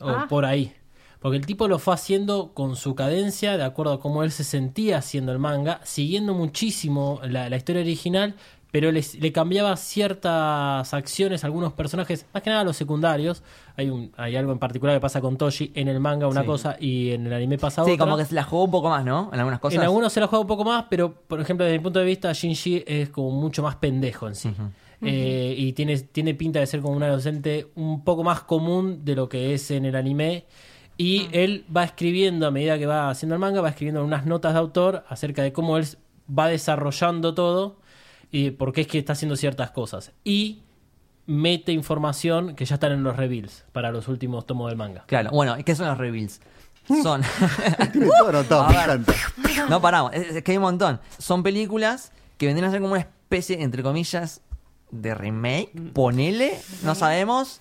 [0.00, 0.26] O Ah.
[0.28, 0.72] por ahí.
[1.20, 4.44] Porque el tipo lo fue haciendo con su cadencia, de acuerdo a cómo él se
[4.44, 8.34] sentía haciendo el manga, siguiendo muchísimo la, la historia original,
[8.70, 13.42] pero les- le cambiaba ciertas acciones a algunos personajes, más que nada los secundarios.
[13.76, 16.46] Hay, un, hay algo en particular que pasa con Toshi en el manga, una Sí.
[16.46, 18.04] cosa, y en el anime pasa Sí, otra.
[18.04, 19.30] como que se la jugó un poco más, ¿no?
[19.32, 19.76] En algunas cosas.
[19.76, 22.04] En algunos se la juega un poco más, pero por ejemplo, desde mi punto de
[22.04, 24.50] vista, Shinji es como mucho más pendejo en sí.
[25.00, 29.14] Eh, y tiene, tiene pinta de ser como un adolescente un poco más común de
[29.14, 30.44] lo que es en el anime.
[30.98, 34.52] Y él va escribiendo, a medida que va haciendo el manga, va escribiendo unas notas
[34.52, 35.86] de autor acerca de cómo él
[36.36, 37.78] va desarrollando todo
[38.32, 40.12] y por qué es que está haciendo ciertas cosas.
[40.24, 40.62] Y
[41.26, 45.04] mete información que ya están en los reveals para los últimos tomos del manga.
[45.06, 46.40] Claro, bueno, ¿qué son los reveals?
[47.02, 47.20] Son.
[47.20, 49.00] Ver.
[49.68, 51.00] no paramos, es, es que hay un montón.
[51.18, 54.40] Son películas que vendrían a ser como una especie, entre comillas,
[54.90, 55.70] de remake.
[55.92, 57.60] Ponele, no sabemos.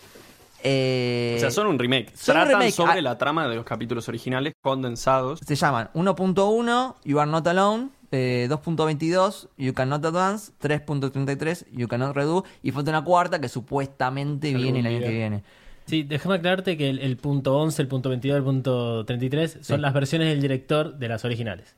[0.63, 2.11] Eh, O sea, son un remake.
[2.15, 2.71] son un Tratan remake.
[2.73, 3.01] sobre Ah.
[3.01, 5.39] la trama de los capítulos originales condensados.
[5.45, 7.89] Se llaman 1.1, You Are Not Alone.
[8.11, 10.53] eh, 2.22, You Cannot Advance.
[10.59, 12.45] 3.33, You Cannot Redo.
[12.63, 15.07] Y falta una cuarta que supuestamente Algún viene el año día.
[15.07, 15.43] que viene.
[15.85, 19.77] Sí, déjame aclararte que el, el punto 11, el punto 22, el punto 33 son
[19.77, 19.81] Sí.
[19.81, 21.75] las versiones del director de las originales.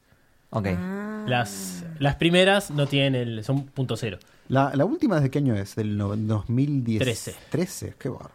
[0.51, 0.67] Ok.
[0.77, 1.25] Ah.
[1.27, 4.17] Las, las primeras no tienen el, son punto cero.
[4.47, 5.75] La, la última, ¿desde qué año es?
[5.75, 6.99] Del no- 2010.
[7.01, 7.35] Trece.
[7.51, 8.33] 13, qué bárbaro.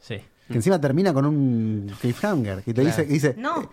[0.00, 0.16] Sí.
[0.48, 2.62] Que encima termina con un cliffhanger.
[2.64, 3.70] Que te dice, que dice No.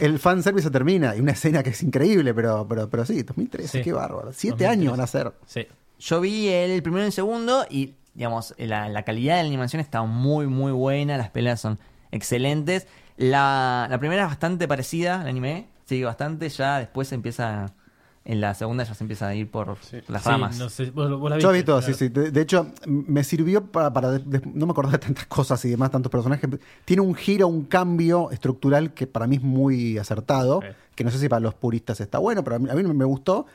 [0.00, 1.14] el fanservice se termina.
[1.14, 3.84] Y una escena que es increíble, pero, pero, pero sí, 2013, Sí.
[3.84, 4.32] qué bárbaro.
[4.32, 4.66] Siete 2013.
[4.72, 5.32] años van a ser.
[5.46, 5.66] Sí.
[5.98, 9.80] Yo vi el primero y el segundo y, digamos, la, la calidad de la animación
[9.80, 11.18] está muy, muy buena.
[11.18, 11.78] Las peleas son
[12.12, 12.86] excelentes.
[13.18, 15.68] La, la primera es bastante parecida al anime.
[15.84, 16.48] Sí, bastante.
[16.48, 17.74] Ya después empieza.
[18.24, 19.68] En la segunda ya se empieza a ir por
[20.08, 20.58] las Sí, ramas.
[20.58, 21.94] no sé, vos, vos la Yo vi todo, claro.
[21.94, 22.08] sí, sí.
[22.10, 25.64] De, de hecho, me sirvió para, para de- de- no me acordaba de tantas cosas
[25.64, 26.48] y demás, tantos personajes.
[26.84, 30.60] Tiene un giro, un cambio estructural que para mí es muy acertado,
[30.94, 33.04] que no sé si para los puristas está bueno, pero a mí, a mí me
[33.06, 33.46] gustó.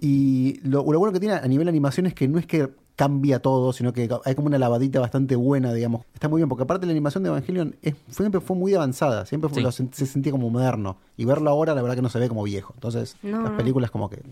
[0.00, 3.40] Y lo, lo bueno que tiene a nivel animación es que no es que cambia
[3.40, 6.02] todo, sino que hay como una lavadita bastante buena, digamos.
[6.14, 9.48] Está muy bien, porque aparte la animación de Evangelion es, siempre fue muy avanzada, siempre
[9.50, 9.62] fue- Sí.
[9.64, 10.96] lo se sentía como moderno.
[11.16, 12.72] Y verlo ahora, la verdad que no se ve como viejo.
[12.74, 13.56] Entonces, No, las no.
[13.56, 14.22] películas como que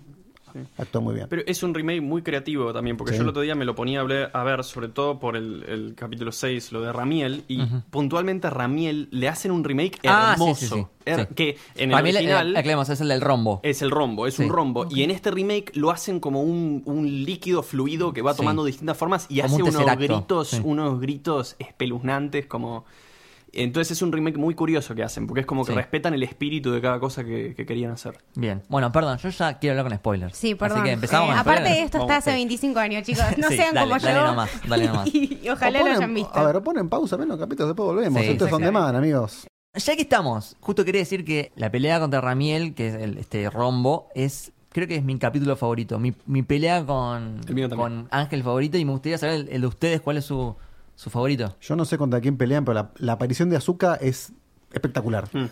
[0.78, 1.26] actúan muy bien.
[1.28, 3.18] Pero es un remake muy creativo también, porque Sí.
[3.18, 5.64] yo el otro día me lo ponía a ver, a ver sobre todo por el,
[5.68, 10.34] el capítulo 6, lo de Ramiel, y puntualmente a Ramiel le hacen un remake Ah,
[10.36, 10.60] sí, hermoso.
[10.60, 11.34] sí, sí, her- sí.
[11.34, 13.60] Que en el Para mí, original eh, aclaremos, es el del rombo.
[13.62, 14.42] es el rombo, es Sí.
[14.44, 14.86] un rombo.
[14.90, 18.38] Y en este remake lo hacen como un, un líquido fluido que va Sí.
[18.38, 20.60] tomando distintas formas y Como hace un unos gritos, sí.
[20.64, 22.84] unos gritos espeluznantes como.
[23.54, 25.76] Entonces es un remake muy curioso que hacen, porque es como que Sí.
[25.76, 28.16] respetan el espíritu de cada cosa que, que querían hacer.
[28.34, 28.62] Bien.
[28.68, 30.36] Bueno, perdón, yo ya quiero hablar con spoilers.
[30.36, 30.78] Sí, perdón.
[30.78, 31.78] Así que empezamos Eh, con aparte spoilers.
[31.80, 32.36] de esto está hace sí.
[32.36, 33.24] 25 años, chicos.
[33.36, 34.26] No Sí, sean dale, como dale yo.
[34.26, 35.14] nomás, dale nomás.
[35.14, 36.34] y, y ojalá lo hayan visto.
[36.38, 38.22] A ver, ponen pausa, ven los capítulos, después volvemos.
[38.22, 39.46] Sí, Esto es on demand, amigos.
[39.74, 43.48] Ya que estamos, justo quería decir que la pelea contra Ramiel, que es el, este
[43.50, 45.98] rombo, es creo que es mi capítulo favorito.
[45.98, 48.04] Mi, mi pelea con, El mío también.
[48.04, 50.56] con Ángel favorito y me gustaría saber el, el de ustedes cuál es su,
[50.94, 51.56] su favorito.
[51.60, 54.32] Yo no sé contra quién pelean, pero la, la aparición de Azuka es
[54.72, 55.28] espectacular.
[55.32, 55.44] Mm.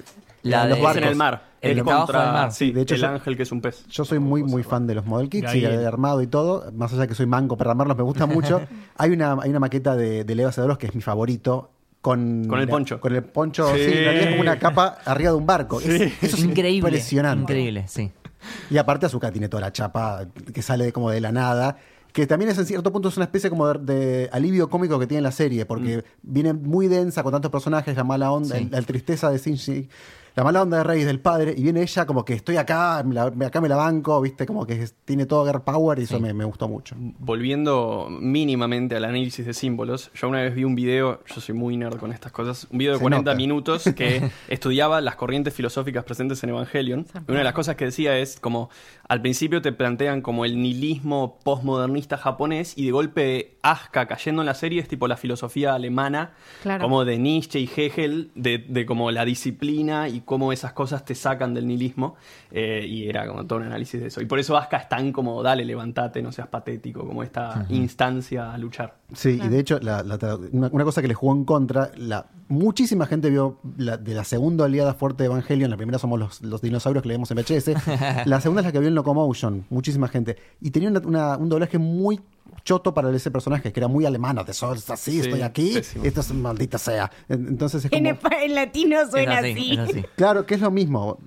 [0.43, 1.03] La los de- barcos.
[1.03, 1.51] en el mar.
[1.61, 2.53] El abajo contra del mar.
[2.53, 3.87] Sí, De hecho, el yo- ángel que es un pez.
[3.89, 6.71] Yo soy muy, muy fan de los model kits y de armado y todo.
[6.73, 8.63] Más allá de que soy manco para armarlos, me gusta mucho.
[8.97, 11.71] hay, una, hay una maqueta de, de Leo Cedoros que es mi favorito.
[12.01, 12.99] Con, Con el poncho.
[12.99, 13.85] Con el poncho, sí, Sí.
[13.85, 15.81] en realidad es como una capa arriba de un barco.
[15.81, 15.89] Es-
[16.23, 16.89] eso es increíble.
[16.89, 17.43] impresionante.
[17.53, 18.11] Increíble, sí.
[18.71, 20.25] Y aparte Azuka tiene toda la chapa
[20.55, 21.77] que sale como de la nada.
[22.13, 25.07] Que también es en cierto punto es una especie como de, de alivio cómico que
[25.07, 28.63] tiene la serie, porque viene muy densa con tantos personajes, la mala onda, Sí.
[28.65, 29.89] el- la tristeza de Shinji,
[30.37, 33.15] la mala onda de Rey del padre, y viene ella como que estoy acá, me
[33.15, 36.17] la- me- acá me la banco, viste, como que tiene todo girl power y eso
[36.17, 36.23] Sí.
[36.23, 36.95] me, me gustó mucho.
[37.19, 41.77] Volviendo mínimamente al análisis de símbolos, yo una vez vi un video, yo soy muy
[41.77, 43.37] nerd con estas cosas, un video de Se 40 nota.
[43.37, 47.07] minutos que estudiaba las corrientes filosóficas presentes en Evangelion.
[47.27, 48.69] Y una de las cosas que decía es como,
[49.09, 54.47] al principio te plantean como el nihilismo postmodernista japonés y de golpe Asuka cayendo en
[54.47, 56.83] la serie es tipo la filosofía alemana, Claro.
[56.83, 61.17] como de Nietzsche y Hegel, de, de como la disciplina y cómo esas cosas te
[61.17, 62.15] sacan del nihilismo.
[62.53, 64.21] eh, y era como todo un análisis de eso.
[64.21, 68.53] Y por eso Asuka es tan como, dale, levantate, no seas patético, como esta instancia
[68.55, 68.95] a luchar.
[69.13, 70.19] Sí, y de hecho, la- la
[70.53, 74.23] una, una cosa que le jugó en contra, la, muchísima gente vio la, de la
[74.25, 77.37] segunda oleada fuerte de Evangelion, la primera somos los, los dinosaurios que le vemos en
[77.39, 77.71] VHS,
[78.27, 81.49] la segunda es la que vio en Locomotion, muchísima gente, y tenía una- una- un
[81.49, 82.21] doblaje muy
[82.65, 86.05] choto para ese personaje, que era muy alemana, de sol, así, Sí, estoy aquí, pésimo.
[86.05, 87.11] esto es maldita sea.
[87.29, 88.19] En- Entonces es como...
[88.43, 89.73] en latino suena Es así, así.
[89.73, 90.05] es así.
[90.17, 91.19] Claro, que es lo mismo.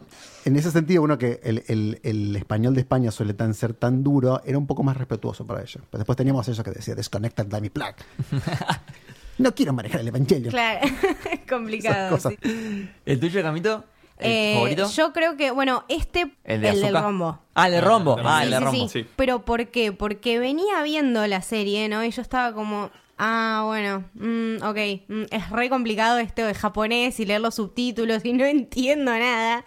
[0.45, 4.03] En ese sentido, uno que el, el- el español de España suele tan, ser tan
[4.03, 5.79] duro, era un poco más respetuoso para ellos.
[5.89, 7.95] Pero después teníamos eso que decía, disconnected by my plug.
[9.37, 10.51] no quiero manejar el evangelio.
[10.51, 10.87] Claro,
[11.49, 12.19] complicado.
[12.19, 12.37] sí.
[13.05, 13.83] ¿El tuyo, Camito?
[14.23, 14.89] ¿El Eh, favorito?
[14.91, 17.39] Yo creo que, bueno, este, ¿El de del rombo.
[17.53, 18.15] Ah, el de rombo.
[18.17, 18.87] Sí, Ah, Sí, el de sí, rombo.
[18.89, 19.01] sí.
[19.03, 19.09] Sí.
[19.15, 19.91] Pero ¿por qué?
[19.91, 22.03] Porque venía viendo la serie, ¿no?
[22.03, 27.19] Y yo estaba como, ah, bueno, mm, ok, mm, es re complicado esto de japonés
[27.19, 29.63] y leer los subtítulos y no entiendo nada.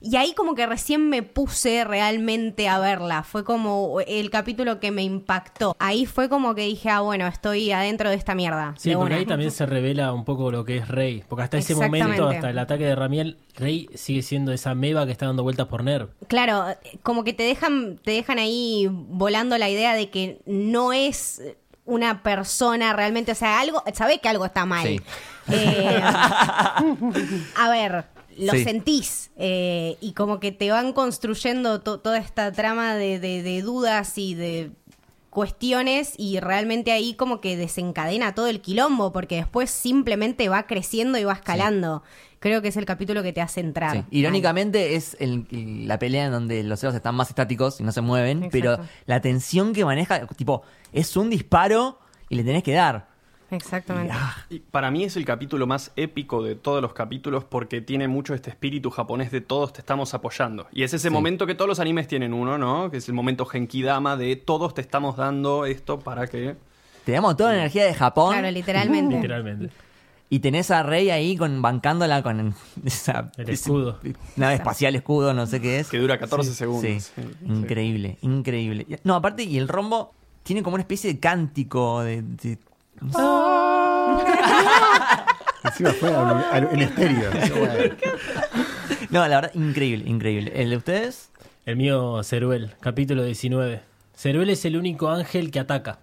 [0.00, 3.22] Y ahí como que recién me puse realmente a verla.
[3.22, 5.76] Fue como el capítulo que me impactó.
[5.78, 8.74] Ahí fue como que dije, ah, bueno, estoy adentro de esta mierda.
[8.78, 9.16] Sí, porque una.
[9.16, 11.24] ahí también se revela un poco lo que es Rey.
[11.28, 15.12] Porque hasta ese momento, hasta el ataque de Ramiel, Rey sigue siendo esa meba que
[15.12, 16.08] está dando vueltas por Ner.
[16.28, 16.64] Claro,
[17.02, 21.42] como que te dejan, te dejan ahí volando la idea de que no es
[21.84, 24.86] una persona realmente, o sea, algo, sabés que algo está mal.
[24.86, 25.00] Sí.
[25.50, 26.00] Eh,
[27.56, 28.04] a ver,
[28.38, 28.64] lo Sí.
[28.64, 33.62] sentís eh, y como que te van construyendo to- toda esta trama de, de- de
[33.62, 34.70] dudas y de
[35.30, 41.18] cuestiones y realmente ahí como que desencadena todo el quilombo porque después simplemente va creciendo
[41.18, 42.02] y va escalando.
[42.40, 43.92] Creo que es el capítulo que te hace entrar.
[43.96, 44.04] Sí.
[44.10, 47.92] Irónicamente es el- el- la pelea en donde los Evas están más estáticos y no
[47.92, 48.52] se mueven, Exacto.
[48.52, 51.98] pero la tensión que maneja, tipo, es un disparo
[52.28, 53.08] y le tenés que dar.
[53.50, 54.14] Exactamente.
[54.50, 58.34] Y para mí es el capítulo más épico de todos los capítulos porque tiene mucho
[58.34, 60.66] este espíritu japonés de todos te estamos apoyando.
[60.72, 62.90] Y es ese momento que todos los animes tienen uno, ¿no?
[62.90, 66.56] Que es el momento Genkidama de todos te estamos dando esto para que...
[67.04, 69.14] Te damos toda la energía de Japón Claro, literalmente.
[69.20, 69.70] Literalmente.
[70.28, 73.98] y tenés a Rey ahí con bancándola con esa El escudo.
[74.04, 75.88] ese nave espacial escudo, no sé qué es.
[75.88, 76.82] Que dura 14 Sí, segundos.
[76.82, 77.00] sí.
[77.00, 77.46] Sí, sí.
[77.46, 78.86] Increíble, increíble.
[79.04, 82.20] No, aparte, y el rombo tiene como una especie de cántico de.
[82.20, 82.58] de-
[85.64, 87.30] Encima fue al- al- en estéreo.
[89.10, 90.52] No, la verdad, increíble, increíble.
[90.54, 91.30] ¿El de ustedes?
[91.64, 93.80] El mío, Ceruel, capítulo 19.
[94.14, 96.00] Ceruel es el único ángel que ataca.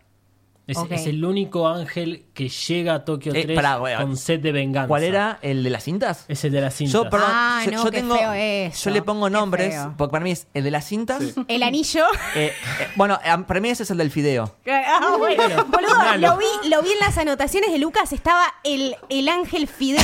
[0.68, 4.52] Es, el único ángel que llega a Tokio Eh, 3 pará, güey, con sed de
[4.52, 4.88] venganza.
[4.88, 5.38] ¿Cuál era?
[5.44, 6.26] ¿El de las cintas?
[6.28, 6.92] Es el de la cinta.
[6.94, 8.18] Yo, perdón, Ah, yo, no, yo qué tengo.
[8.18, 11.22] feo eso, Yo le pongo nombres, porque para mí es el de las cintas.
[11.24, 11.34] Sí.
[11.48, 12.06] El anillo.
[12.36, 14.56] eh, eh, bueno, eh, para mí ese es el del fideo.
[14.98, 15.66] Ah, bueno.
[15.66, 16.28] Boludo, Malo.
[16.30, 20.02] lo vi, lo vi en las anotaciones de Lucas, estaba el, el ángel Fideo.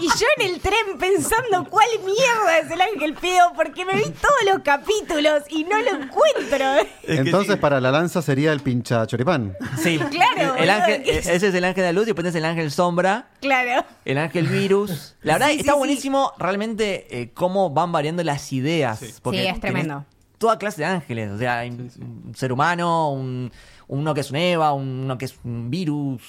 [0.00, 4.04] y yo en el tren pensando cuál mierda es el ángel Fideo, porque me vi
[4.04, 6.88] todos los capítulos y no lo encuentro.
[7.02, 9.54] Entonces, para la lanza sería el pincha choripán.
[9.82, 9.89] Sí.
[9.98, 11.26] Claro, El ángel, ¿qué eh, es?
[11.28, 13.28] ese es el ángel de la luz y después tenés el ángel sombra.
[13.40, 13.84] claro.
[14.04, 15.16] El ángel virus.
[15.22, 15.78] La verdad, Sí, está sí.
[15.78, 18.98] buenísimo realmente eh, cómo van variando las ideas.
[19.00, 19.12] Sí.
[19.22, 20.04] porque Sí, es tremendo.
[20.38, 21.30] Toda clase de ángeles.
[21.30, 23.52] O sea, hay un ser humano, un,
[23.88, 26.22] uno que es un Eva, uno que es un virus.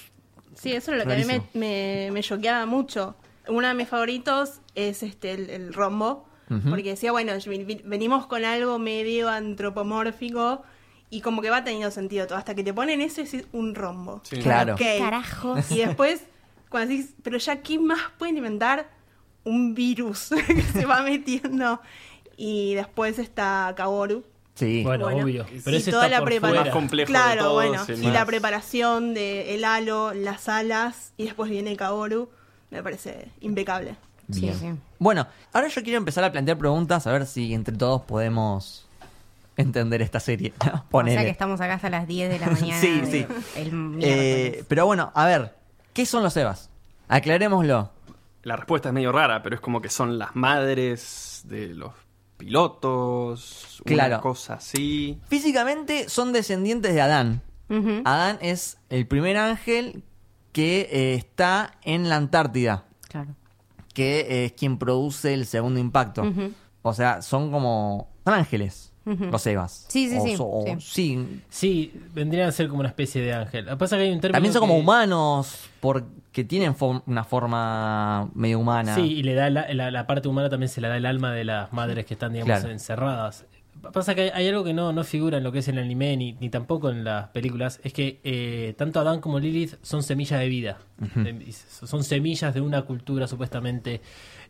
[0.54, 1.50] Sí, eso es lo que a mí me, Rarísimo.
[1.54, 3.14] me, me choqueaba mucho.
[3.48, 6.28] Uno de mis favoritos es este el, el rombo,
[6.68, 7.32] porque decía, bueno,
[7.84, 10.62] venimos con algo medio antropomórfico
[11.12, 12.38] y como que va teniendo sentido todo.
[12.38, 14.20] Hasta que te ponen eso es un rombo.
[14.24, 14.38] Sí.
[14.38, 14.74] Claro.
[14.74, 14.80] Ok.
[14.98, 15.56] Carajo.
[15.70, 16.22] Y después,
[16.70, 18.88] cuando decís, pero ya, ¿qué más pueden inventar?
[19.44, 21.80] Un virus que se va metiendo.
[22.36, 24.24] Y después está Kaworu.
[24.54, 24.82] Sí.
[24.84, 25.46] Bueno, Bueno, obvio.
[25.52, 26.62] y Pero ese toda está la por preparación.
[26.62, 26.64] fuera.
[26.64, 27.84] Más complejo de claro, todos, bueno.
[27.88, 32.30] el Y más- la preparación del halo, las alas, y después viene Kaoru,
[32.70, 33.96] me parece impecable.
[34.30, 34.58] Sí, Bien.
[34.58, 34.70] sí.
[34.98, 38.86] Bueno, ahora yo quiero empezar a plantear preguntas, a ver si entre todos podemos
[39.62, 40.52] entender esta serie.
[40.90, 42.80] O sea que estamos acá hasta las 10 de la mañana.
[42.80, 43.26] Sí, de- sí.
[43.56, 45.54] El Eh, pero bueno, a ver,
[45.92, 46.70] ¿qué son los Evas?
[47.08, 47.90] Aclarémoslo.
[48.42, 51.92] La respuesta es medio rara, pero es como que son las madres de los
[52.36, 54.14] pilotos, Claro.
[54.16, 55.18] una cosa así.
[55.28, 57.42] Físicamente son descendientes de Adán.
[58.04, 60.02] Adán es el primer ángel
[60.52, 63.34] que eh, está en la Antártida, Claro.
[63.94, 66.22] que eh, es quien produce el segundo impacto.
[66.82, 68.10] O sea, son como...
[68.24, 68.91] Son ángeles.
[69.04, 69.86] Los Evas.
[69.88, 70.76] Sí, sí, O sí, so- o- sí.
[70.80, 71.40] sí.
[71.48, 73.64] Sí, vendrían a ser como una especie de ángel.
[73.66, 76.74] Lo que pasa es que hay un término También son como que- humanos, porque tienen
[76.76, 78.94] fo- una forma medio humana.
[78.94, 81.32] Sí, y le da la, la- la parte humana también se la da el alma
[81.32, 82.70] de las madres que están, digamos, Claro.
[82.72, 83.44] encerradas.
[83.92, 86.16] Pasa que hay, hay algo que no, no figura en lo que es el anime
[86.16, 90.38] ni, ni tampoco en las películas, es que eh, tanto Adán como Lilith son semillas
[90.38, 90.78] de vida.
[91.16, 94.00] De- son semillas de una cultura supuestamente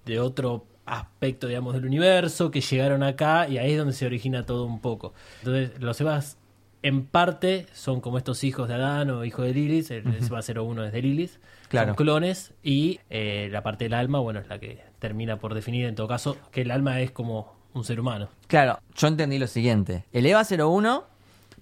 [0.04, 4.44] de otro aspecto, digamos, del universo que llegaron acá y ahí es donde se origina
[4.46, 5.14] todo un poco.
[5.40, 6.38] Entonces, los Evas
[6.82, 10.84] en parte son como estos hijos de Adán o hijos de Lilith, el Eva 01
[10.84, 11.32] es de Lilith,
[11.68, 11.88] Claro.
[11.90, 15.86] son clones y eh, la parte del alma, bueno, es la que termina por definir
[15.86, 18.28] en todo caso que el alma es como un ser humano.
[18.48, 20.04] Claro, yo entendí lo siguiente.
[20.12, 21.04] El EVA 01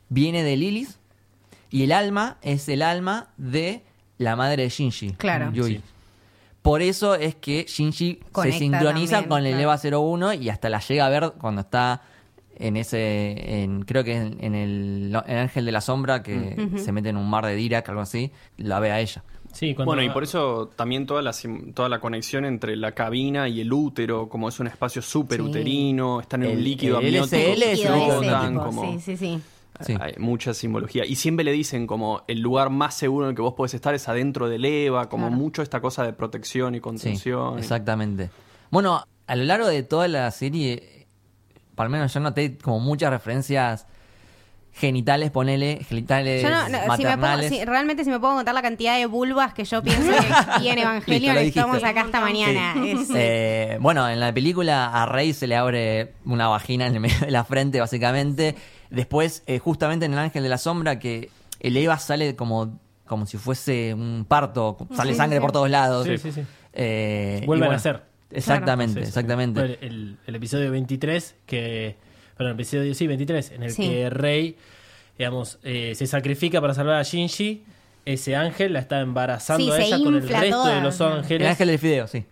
[0.08, 0.90] viene de Lilith.
[1.72, 3.82] Y el alma es el alma de
[4.18, 5.12] la madre de Shinji.
[5.12, 5.52] Claro.
[5.52, 5.76] Yui.
[5.76, 5.82] Sí.
[6.62, 9.62] Por eso es que Shinji Conecta se sincroniza también, con el claro.
[9.90, 12.02] EVA 01 y hasta la llega a ver cuando está
[12.56, 16.92] en ese, en, creo que en, en el, en Ángel de la Sombra, que se
[16.92, 19.24] mete en un mar de Dirac, algo así, la ve a ella.
[19.54, 22.92] Sí, cuando- Bueno, y por eso también toda la, sim- toda la conexión entre la
[22.92, 25.46] cabina y el útero, como es un espacio súper Sí.
[25.46, 27.36] uterino, están en El- un líquido el amniótico.
[27.36, 29.40] LSL es como- Sí, sí, sí.
[29.80, 29.94] Sí.
[30.00, 31.04] Hay mucha simbología.
[31.06, 33.94] Y siempre le dicen como el lugar más seguro en el que vos podés estar
[33.94, 35.40] es adentro del EVA, como Claro.
[35.42, 37.58] mucho esta cosa de protección y Sí, contención.
[37.58, 38.30] exactamente.
[38.70, 41.06] Bueno, a lo largo de toda la serie,
[41.74, 43.86] por lo menos yo noté como muchas referencias
[44.72, 47.48] genitales, ponele, genitales Yo no, no, si me pongo, maternales.
[47.50, 50.68] si- realmente si me puedo contar la cantidad de vulvas que yo pienso que vi
[50.68, 52.74] en Evangelion, estamos acá hasta mañana.
[52.84, 57.00] Es- Eh, bueno, en la película a Rey se le abre una vagina en el
[57.00, 58.54] medio de la frente, básicamente.
[58.90, 63.26] Después, eh, justamente en El Ángel de la Sombra, que el Eva sale como, como
[63.26, 65.40] si fuese un parto, sale Sí, sangre sí.
[65.40, 66.06] por todos lados.
[66.06, 66.42] Sí, sí, sí.
[66.72, 68.02] Eh, Vuelve a nacer.
[68.32, 69.08] Exactamente, Sí, sí.
[69.08, 69.78] exactamente.
[69.80, 71.96] El, el episodio 23, que.
[72.36, 73.82] Perdón, el episodio sí, 23, en el Sí.
[73.88, 74.56] que Rey,
[75.18, 77.64] digamos, eh, se sacrifica para salvar a Shinji.
[78.06, 80.74] Ese ángel la está embarazando Sí, a se ella con el infla resto toda.
[80.76, 81.48] de los El ángeles.
[81.48, 82.24] Ángel del Fideo, sí.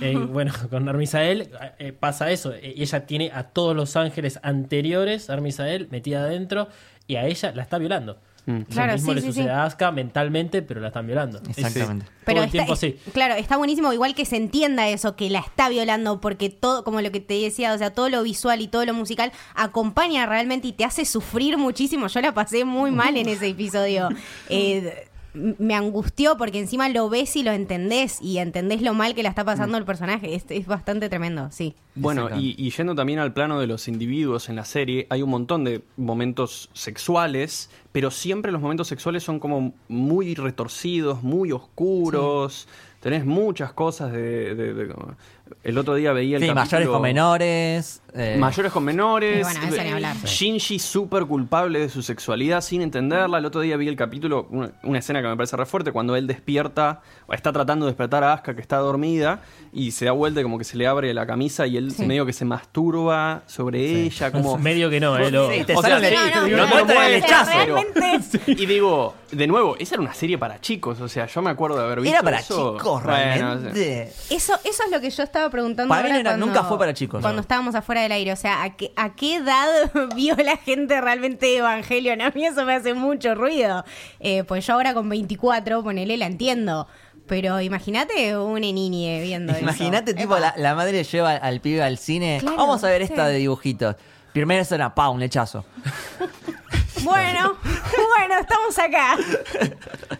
[0.00, 2.52] Eh, bueno, con Armisael eh, pasa eso.
[2.52, 6.68] Eh, Y ella tiene a todos los ángeles anteriores, Armisael, metida adentro,
[7.06, 8.18] y a ella la está violando.
[8.46, 8.60] Mm.
[8.76, 9.48] Lo mismo sí, le sí, sucede sí.
[9.50, 11.40] a Asuka mentalmente, pero la están violando.
[11.48, 12.04] Exactamente.
[12.26, 12.96] Pero Todo el está, tiempo es- sí.
[13.14, 17.00] claro, está buenísimo igual que se entienda eso, que la está violando, porque todo, como
[17.00, 20.68] lo que te decía, o sea, todo lo visual y todo lo musical acompaña realmente
[20.68, 22.06] y te hace sufrir muchísimo.
[22.08, 24.08] Yo la pasé muy mal en ese episodio.
[24.50, 29.22] Eh, me angustió porque encima lo ves y lo entendés y entendés lo mal que
[29.22, 30.34] la está pasando el personaje.
[30.34, 31.74] Es, es bastante tremendo, sí.
[31.96, 35.30] Bueno, y, y yendo también al plano de los individuos en la serie, hay un
[35.30, 42.68] montón de momentos sexuales, pero siempre los momentos sexuales son como muy retorcidos, muy oscuros.
[43.00, 45.14] Tenés muchas cosas de, de- de- como-
[45.62, 48.02] El otro día veía el Sí, capítulo- mayores con menores.
[48.16, 49.38] eh, Mayores con menores.
[49.38, 50.16] Y bueno, eso ni hablar.
[50.24, 53.38] Shinji súper culpable de su sexualidad sin entenderla.
[53.38, 56.14] El otro día vi el capítulo, una, una escena que me parece re fuerte, cuando
[56.16, 59.40] él despierta, o está tratando de despertar a Asuka que está dormida,
[59.72, 62.04] y se da vuelta como que se le abre la camisa y él Sí.
[62.06, 64.58] medio que se masturba sobre ella, como...
[64.64, 68.40] Medio que no, eh, lo- Sí, te O sea, no, no no, te el Realmente.
[68.46, 71.78] Y digo, de nuevo, esa era una serie para chicos, o sea, yo me acuerdo
[71.78, 72.76] de haber visto Era para eso.
[72.76, 74.12] chicos, Bueno, realmente.
[74.30, 76.64] Eso, eso es lo que yo estaba preguntando Para mí ahora no era- cuando- nunca
[76.64, 77.20] fue para chicos.
[77.20, 77.40] Cuando No.
[77.42, 78.32] estábamos afuera del aire.
[78.32, 79.66] O sea, ¿a qué, ¿a qué edad
[80.16, 82.20] vio la gente realmente Evangelion?
[82.22, 83.84] A mí eso me hace mucho ruido.
[84.20, 86.86] Eh, pues yo ahora con 24, ponele, la entiendo.
[87.26, 89.62] Pero imagínate una niñe viendo eso.
[89.62, 92.36] Imagínate, tipo, la, la madre lleva al pibe al cine.
[92.40, 93.32] Claro, Vamos a ver esta sí.
[93.32, 93.96] de dibujitos.
[94.34, 95.64] Primera escena, pa, un lechazo.
[97.04, 99.16] Bueno, bueno, estamos acá.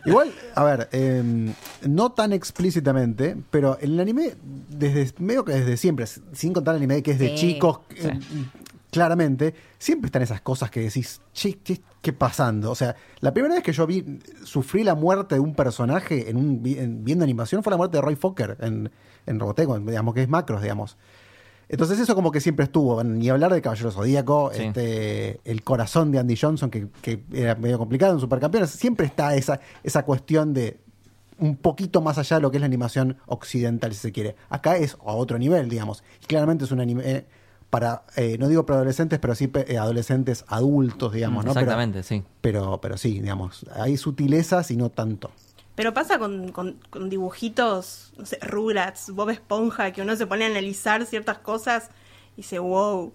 [0.07, 1.53] Igual, a ver, eh,
[1.87, 4.35] no tan explícitamente, pero en el anime,
[4.69, 8.19] desde medio que desde siempre, sin contar el anime que es de Sí, chicos, eh,
[8.91, 12.71] claramente, siempre están esas cosas que decís, che, ¿qué, qué pasando?
[12.71, 16.37] O sea, la primera vez que yo vi, sufrí la muerte de un personaje en
[16.37, 18.91] un, vi- en- viendo animación fue la muerte de Roy Fokker en,
[19.27, 20.97] en Robotech, digamos, que es Macros, digamos.
[21.69, 24.65] Entonces eso como que siempre estuvo, ni hablar de Caballero Zodíaco, Sí.
[24.65, 29.35] este, el corazón de Andy Johnson, que, que era medio complicado en Supercampeones, siempre está
[29.35, 30.79] esa, esa cuestión de
[31.39, 34.37] un poquito más allá de lo que es la animación occidental, si se quiere.
[34.51, 36.05] Acá es a otro nivel, digamos.
[36.23, 37.27] Y claramente es un anime eh,
[37.71, 41.53] para, eh, no digo para adolescentes, pero sí eh, adolescentes adultos, digamos, ¿no?
[41.53, 42.23] Pero- Exactamente, sí.
[42.41, 45.33] Pero, pero, sí, digamos, hay sutilezas y no tanto.
[45.75, 50.45] Pero pasa con, con- con dibujitos, no sé, Rugrats, Bob Esponja, que uno se pone
[50.45, 51.91] a analizar ciertas cosas
[52.37, 53.13] y dice, wow,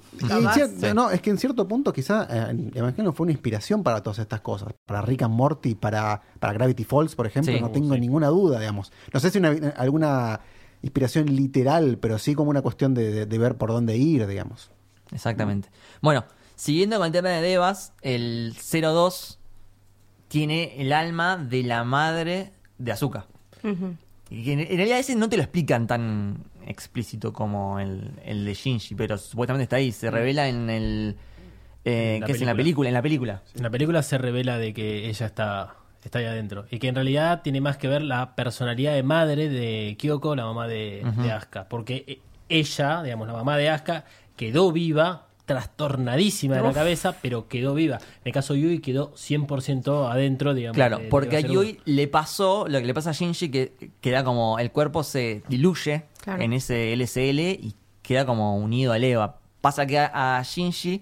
[0.94, 4.42] No, es que en cierto punto quizá eh, Evangelion fue una inspiración para todas estas
[4.42, 4.74] cosas.
[4.86, 7.60] Para Rick and Morty, para, para Gravity Falls, por ejemplo, Sí.
[7.62, 8.00] no tengo sí.
[8.00, 8.92] ninguna duda, digamos.
[9.14, 10.42] No sé si una- alguna
[10.82, 14.72] inspiración literal, pero sí como una cuestión de, de- de ver por dónde ir, digamos.
[15.12, 15.70] Exactamente.
[16.02, 16.24] Bueno,
[16.56, 19.39] siguiendo con el tema de Devas, el 02
[20.30, 23.26] tiene el alma de la madre de Azuka.
[23.64, 23.96] Ujú.
[24.30, 28.46] Y que en, en realidad ese no te lo explican tan explícito como el, el
[28.46, 29.92] de Shinji, pero supuestamente está ahí.
[29.92, 31.16] Se revela en el...
[31.84, 32.90] eh, ¿Qué es en la película.
[32.90, 33.42] En la película.
[33.56, 36.66] En la película se revela de que ella está, está ahí adentro.
[36.70, 40.46] Y que en realidad tiene más que ver la personalidad de madre de Kyoko, la
[40.46, 41.68] mamá de, de Asuka.
[41.68, 42.20] Porque e-
[42.50, 44.06] ella, digamos, la mamá de Asuka,
[44.36, 47.98] quedó viva, trastornadísima de la cabeza, pero quedó viva.
[47.98, 50.76] En el caso de Yui quedó 100% adentro, digamos.
[50.76, 53.92] Claro, de- de porque a Yui le pasó lo que le pasa a Shinji, que
[54.02, 56.42] queda como el cuerpo se diluye Claro.
[56.44, 59.38] en ese LSL y queda como unido al Eva.
[59.62, 61.02] Pasa que a, a Shinji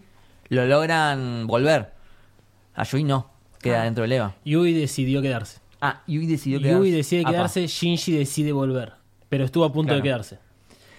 [0.50, 1.92] lo logran volver.
[2.76, 3.30] A Yui no.
[3.62, 4.36] queda dentro del Eva.
[4.46, 5.60] Yui decidió quedarse.
[5.82, 6.80] Ah, Yui decidió quedarse.
[6.80, 7.32] Yui decide Apa.
[7.32, 8.94] quedarse, Shinji decide volver.
[9.30, 9.98] Pero estuvo a punto Claro.
[9.98, 10.40] de quedarse.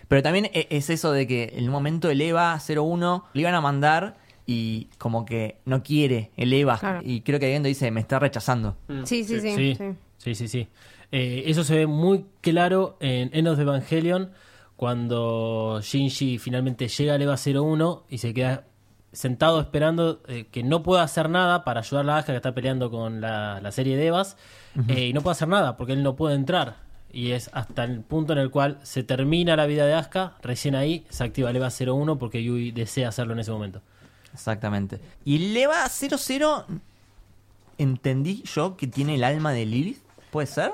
[0.09, 3.55] Pero también e- es eso de que en un momento el EVA 01 le iban
[3.55, 6.79] a mandar y como que no quiere el EVA.
[6.79, 7.01] Claro.
[7.05, 8.77] Y creo que Gendo dice, me está rechazando.
[9.05, 9.53] Sí, sí, sí.
[9.55, 9.95] Sí, sí.
[10.17, 10.69] sí, sí, sí.
[11.13, 14.31] Eh, eso se ve muy claro en End of the Evangelion
[14.77, 18.65] cuando Shinji finalmente llega al EVA 01 y se queda
[19.13, 22.55] sentado esperando eh, que no pueda hacer nada para ayudar a la Asuka que está
[22.55, 24.37] peleando con la, la serie de Evas
[24.89, 26.77] eh, y no puede hacer nada porque él no puede entrar
[27.13, 30.75] y es hasta el punto en el cual se termina la vida de Asuka recién
[30.75, 33.81] ahí se activa el EVA 01 porque Yui desea hacerlo en ese momento
[34.33, 35.01] Exactamente.
[35.25, 36.67] Y el EVA 00,
[37.77, 40.03] entendí yo que tiene el alma de Lilith.
[40.31, 40.73] ¿Puede ser?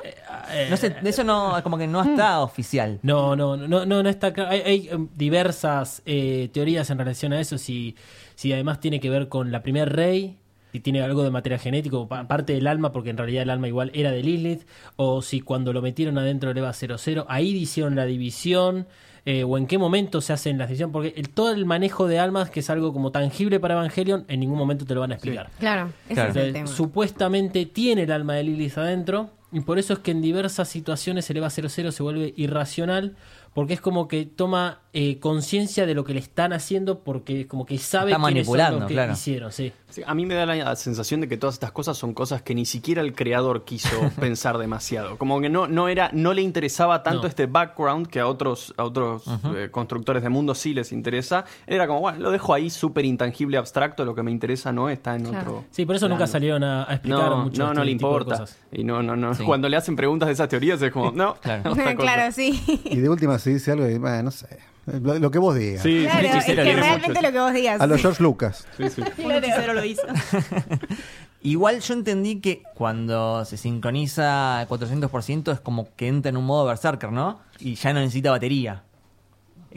[0.50, 2.98] eh, no sé, eso no, como que no está oficial.
[3.02, 4.50] No, no, no, no, no está claro.
[4.50, 7.56] Hay, hay, em, diversas eh, teorías en relación a eso.
[7.56, 7.94] Si,
[8.34, 10.38] si además tiene que ver con la primer rey,
[10.74, 13.68] si tiene algo de material genético, pa- parte del alma, porque en realidad el alma
[13.68, 14.62] igual era de Lilith,
[14.96, 18.88] o si cuando lo metieron adentro del EVA 00, ahí hicieron la división,
[19.24, 22.18] eh, o en qué momento se hacen las divisiones, porque el, todo el manejo de
[22.18, 25.14] almas, que es algo como tangible para Evangelion, en ningún momento te lo van a
[25.14, 25.48] explicar.
[25.60, 26.30] Claro, ese Claro.
[26.30, 26.66] es el tema.
[26.66, 31.30] supuestamente tiene el alma de Lilith adentro y por eso es que en diversas situaciones
[31.30, 33.14] el EVA 00 se vuelve irracional
[33.54, 37.46] porque es como que toma eh, conciencia de lo que le están haciendo porque es
[37.46, 39.12] como que sabe Está quiénes son manipulando, los que claro.
[39.12, 39.72] hicieron, sí.
[39.88, 42.54] Sí, a mí me da la sensación de que todas estas cosas son cosas que
[42.54, 43.88] ni siquiera el creador quiso
[44.20, 45.16] pensar demasiado.
[45.18, 47.28] Como que no, no era, no le interesaba tanto No.
[47.28, 49.22] este background que a otros, a otros
[49.56, 51.44] eh, constructores de mundo sí les interesa.
[51.66, 55.14] Era como, bueno, lo dejo ahí súper intangible, abstracto, lo que me interesa no está
[55.16, 55.38] en Claro.
[55.58, 55.64] otro.
[55.70, 58.44] Sí, por eso nunca salieron a, a explicar No, mucho no, este no le importa.
[58.72, 59.34] Y no, no, no.
[59.34, 59.44] Sí.
[59.44, 61.72] Cuando le hacen preguntas de esas teorías es como, no, claro,
[62.32, 62.60] sí.
[62.84, 64.48] Y de última se dice algo y, bueno, no sé.
[64.86, 65.82] Lo, lo que vos digas.
[65.82, 67.22] Sí, Claro, sí, sí, es que realmente mucho.
[67.22, 67.80] lo que vos digas.
[67.80, 68.66] A los George Lucas.
[68.76, 69.02] Sí, sí.
[69.24, 70.02] Un hechicero lo hizo.
[71.42, 76.64] Igual yo entendí que cuando se sincroniza 400% es como que entra en un modo
[76.66, 77.40] berserker, ¿no?
[77.60, 78.82] Y ya no necesita batería.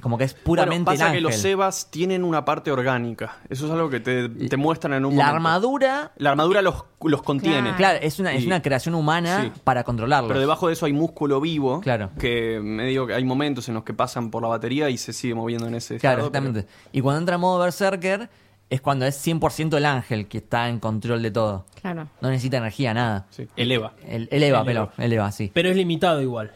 [0.02, 1.43] Como que es puramente Bueno, pasa el que los.
[1.45, 3.38] Evas tienen una parte orgánica.
[3.50, 5.36] Eso es algo que te, te muestran en un La momento.
[5.36, 7.74] armadura, La armadura los, los contiene.
[7.76, 9.62] claro, es una, es una creación humana Sí.
[9.64, 10.28] para controlarlos.
[10.30, 11.82] Pero debajo de eso hay músculo vivo.
[11.82, 12.12] Claro.
[12.20, 15.34] Que medio que hay momentos en los que pasan por la batería y se sigue
[15.36, 16.74] moviendo en ese Claro, estado, pero- exactamente.
[16.91, 18.30] Y cuando entra en modo berserker
[18.70, 21.66] es cuando es 100% el ángel que está en control de todo.
[21.82, 22.08] Claro.
[22.22, 23.26] No necesita energía, nada.
[23.30, 23.93] Sí, eleva.
[24.06, 25.04] El, eleva, El pero Eva.
[25.06, 25.50] eleva, sí.
[25.54, 26.52] Pero es limitado igual.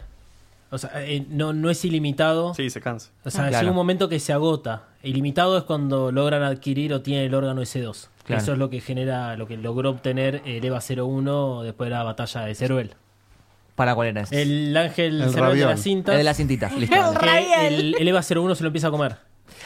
[0.72, 2.54] O sea, eh, no, no es ilimitado.
[2.54, 3.10] Sí, se cansa.
[3.26, 3.60] O sea, Claro.
[3.60, 4.84] llega un momento que se agota.
[5.04, 8.08] Ilimitado es cuando logran adquirir o tienen el órgano S2.
[8.24, 8.42] Claro.
[8.42, 12.04] Eso es lo que genera, lo que logró obtener el EVA 01 después de la
[12.04, 12.96] batalla de Ceruel.
[13.76, 14.42] ¿Para cuál era ese?
[14.42, 16.14] El ángel El Ceruel de las cintas.
[16.14, 16.96] El de las cintitas, listo.
[16.96, 19.18] El el, el EVA 01 se lo empieza a comer.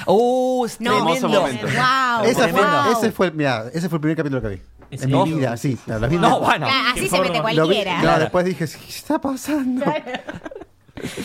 [0.08, 0.66] ¡Uh!
[0.66, 1.30] es No, tremendo!
[1.41, 1.68] momento.
[1.68, 2.91] Wow, Ese fue, wow.
[2.91, 4.62] ese, fue, mirá, ese fue el primer capítulo que vi.
[4.91, 5.78] ¿En mi vida, sí.
[5.88, 6.68] No, bueno.
[6.93, 8.01] Así se mete lo vi- cualquiera.
[8.01, 9.86] no, después dije, ¿qué está pasando?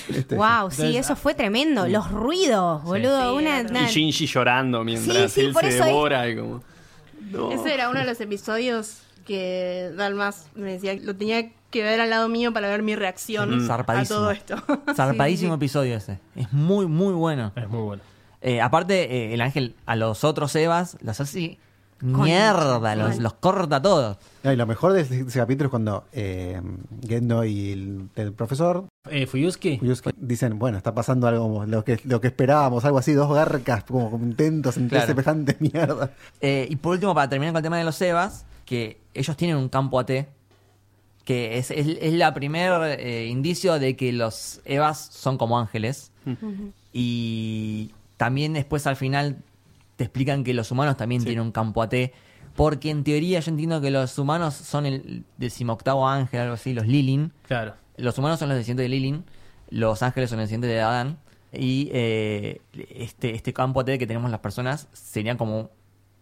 [0.09, 1.87] Este, Wow, sí, Entonces, eso fue tremendo.
[1.89, 3.39] Los ruidos, boludo.
[3.39, 6.37] Sí, una, Y Shinji llorando mientras Sí, sí, él por se eso es- devora y
[6.37, 6.62] como.
[7.31, 7.53] No.
[7.53, 12.11] Ese era uno de los episodios que Dalmas me decía lo tenía que ver al
[12.11, 13.70] lado mío para ver mi reacción Mm.
[13.70, 14.57] a todo esto.
[14.95, 16.18] Zarpadísimo Sí, sí, episodio ese.
[16.35, 17.53] Es muy, muy bueno.
[17.55, 18.03] Es muy bueno.
[18.43, 21.59] Eh, aparte, eh, el ángel a los otros Evas los hace así.
[22.03, 24.17] Mierda, los, los corta todos.
[24.43, 26.61] No, y lo mejor de ese, de ese capítulo es cuando eh,
[27.07, 29.79] Gendo y el, el profesor Eh, Fuyuski.
[30.17, 34.11] Dicen, bueno, está pasando algo, lo que, lo que esperábamos, algo así, dos garcas como
[34.11, 35.07] contentos entre Claro.
[35.09, 36.11] semejante mierda.
[36.41, 39.57] Eh, y por último, para terminar con el tema de los Evas, que ellos tienen
[39.57, 40.11] un campo AT,
[41.25, 46.11] que es, es, es la primer eh, indicio de que los Evas son como ángeles.
[46.93, 49.37] Y también después al final
[50.01, 51.95] te explican que los humanos también tienen un campo AT.
[52.57, 56.87] Porque en teoría yo entiendo que los humanos son el decimoctavo ángel, algo así, los
[56.87, 57.35] Lilin.
[57.47, 57.75] Claro.
[57.99, 59.25] Los humanos son los descendientes de Lilin,
[59.69, 61.19] los ángeles son los descendientes de Adán.
[61.53, 65.71] Y eh, este, este campo AT que tenemos las personas sería como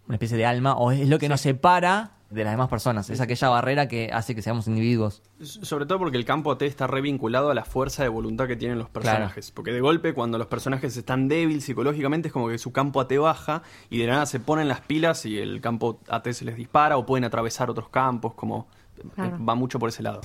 [0.09, 3.09] una especie de alma, o es lo que nos separa de las demás personas.
[3.11, 5.22] Es aquella barrera que hace que seamos individuos.
[5.41, 8.57] Sobre todo porque el campo AT está re vinculado a la fuerza de voluntad que
[8.57, 9.51] tienen los personajes.
[9.51, 13.12] Porque de golpe, cuando los personajes están débiles psicológicamente, es como que su campo AT
[13.18, 16.97] baja y de nada se ponen las pilas y el campo AT se les dispara
[16.99, 18.35] o pueden atravesar otros campos.
[18.35, 18.68] Como
[19.14, 19.39] Claro.
[19.45, 20.20] va mucho por ese lado.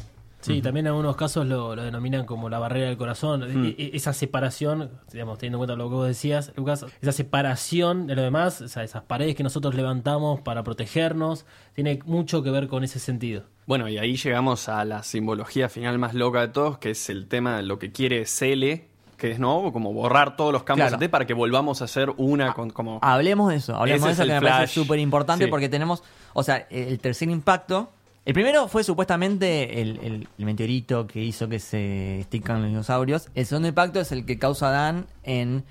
[0.45, 3.43] Sí, también en algunos casos lo, lo denominan como la barrera del corazón.
[3.43, 8.07] E- e- Esa separación, digamos, teniendo en cuenta lo que vos decías, Lucas, esa separación
[8.07, 12.49] de lo demás, o sea, esas paredes que nosotros levantamos para protegernos, tiene mucho que
[12.51, 13.43] ver con ese sentido.
[13.65, 17.27] Bueno, y ahí llegamos a la simbología final más loca de todos, que es el
[17.27, 18.87] tema de lo que quiere Cele,
[19.17, 19.71] que es, ¿no?
[19.71, 21.03] Como borrar todos los campos Claro.
[21.05, 22.99] AT para que volvamos a ser una con, como...
[23.01, 24.83] Hablemos de eso, hablemos Ese de es eso que me parece flash.
[24.85, 25.49] súper importante Sí.
[25.49, 27.89] porque tenemos, o sea, el tercer impacto
[28.25, 33.27] El primero fue supuestamente el, el- el meteorito que hizo que se extingan los dinosaurios.
[33.35, 35.63] El segundo impacto es el que causa Dan en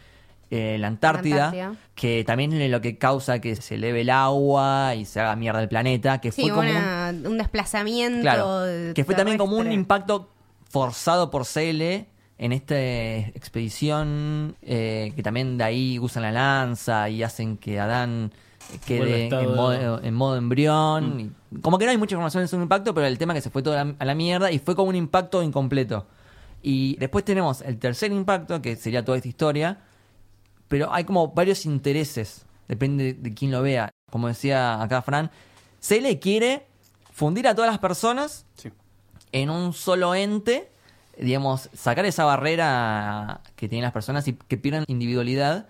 [0.50, 1.74] eh, la Antártida, Antártida.
[1.94, 5.62] que también es lo que causa que se eleve el agua y se haga mierda
[5.62, 8.20] el planeta, que Sí, fue como un- una- un desplazamiento.
[8.20, 10.28] Claro, de- que fue también como un impacto
[10.68, 17.22] forzado por CL en esta expedición, eh, que también de ahí usan la lanza y
[17.22, 18.32] hacen que Adán
[18.86, 21.20] quede en modo, en modo embrión.
[21.20, 23.42] y- como que no hay mucha información en su impacto, pero el tema es que
[23.42, 26.06] se fue todo a la, a la mierda y fue como un impacto incompleto.
[26.62, 29.78] Y después tenemos el tercer impacto, que sería toda esta historia,
[30.68, 33.90] pero hay como varios intereses, depende de quién lo vea.
[34.10, 35.30] Como decía acá Fran,
[35.80, 36.66] CL quiere
[37.12, 38.70] fundir a todas las personas Sí.
[39.32, 40.70] en un solo ente,
[41.18, 45.66] digamos, sacar esa barrera que tienen las personas y que pierden individualidad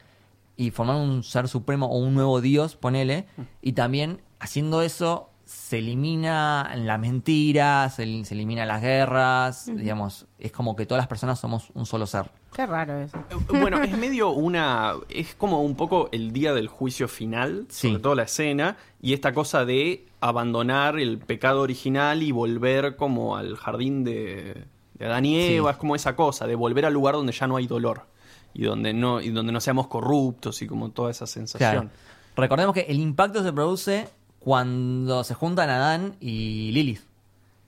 [0.63, 3.27] y formar un ser supremo o un nuevo dios, ponele,
[3.61, 10.51] y también haciendo eso se elimina las mentiras, se, se elimina las guerras, digamos, es
[10.53, 12.31] como que todas las personas somos un solo ser.
[12.55, 13.19] Qué raro eso.
[13.31, 14.95] Eh, Bueno, es medio una.
[15.09, 17.89] Es como un poco el día del juicio final, Sí.
[17.89, 23.37] sobre todo la escena, y esta cosa de abandonar el pecado original y volver como
[23.37, 25.55] al jardín de, de Adán y Sí.
[25.57, 28.07] Eva, es como esa cosa, de volver al lugar donde ya no hay dolor
[28.55, 31.71] y donde no, y donde no seamos corruptos y como toda esa sensación.
[31.71, 31.91] Claro.
[32.37, 37.03] Recordemos que el impacto se produce cuando se juntan Adán y Lilith,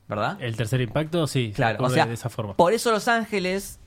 [0.09, 0.37] ¿verdad?
[0.41, 1.53] El tercer impacto, sí.
[1.55, 2.55] Claro, o sea, de esa forma.
[2.55, 3.79] por eso los ángeles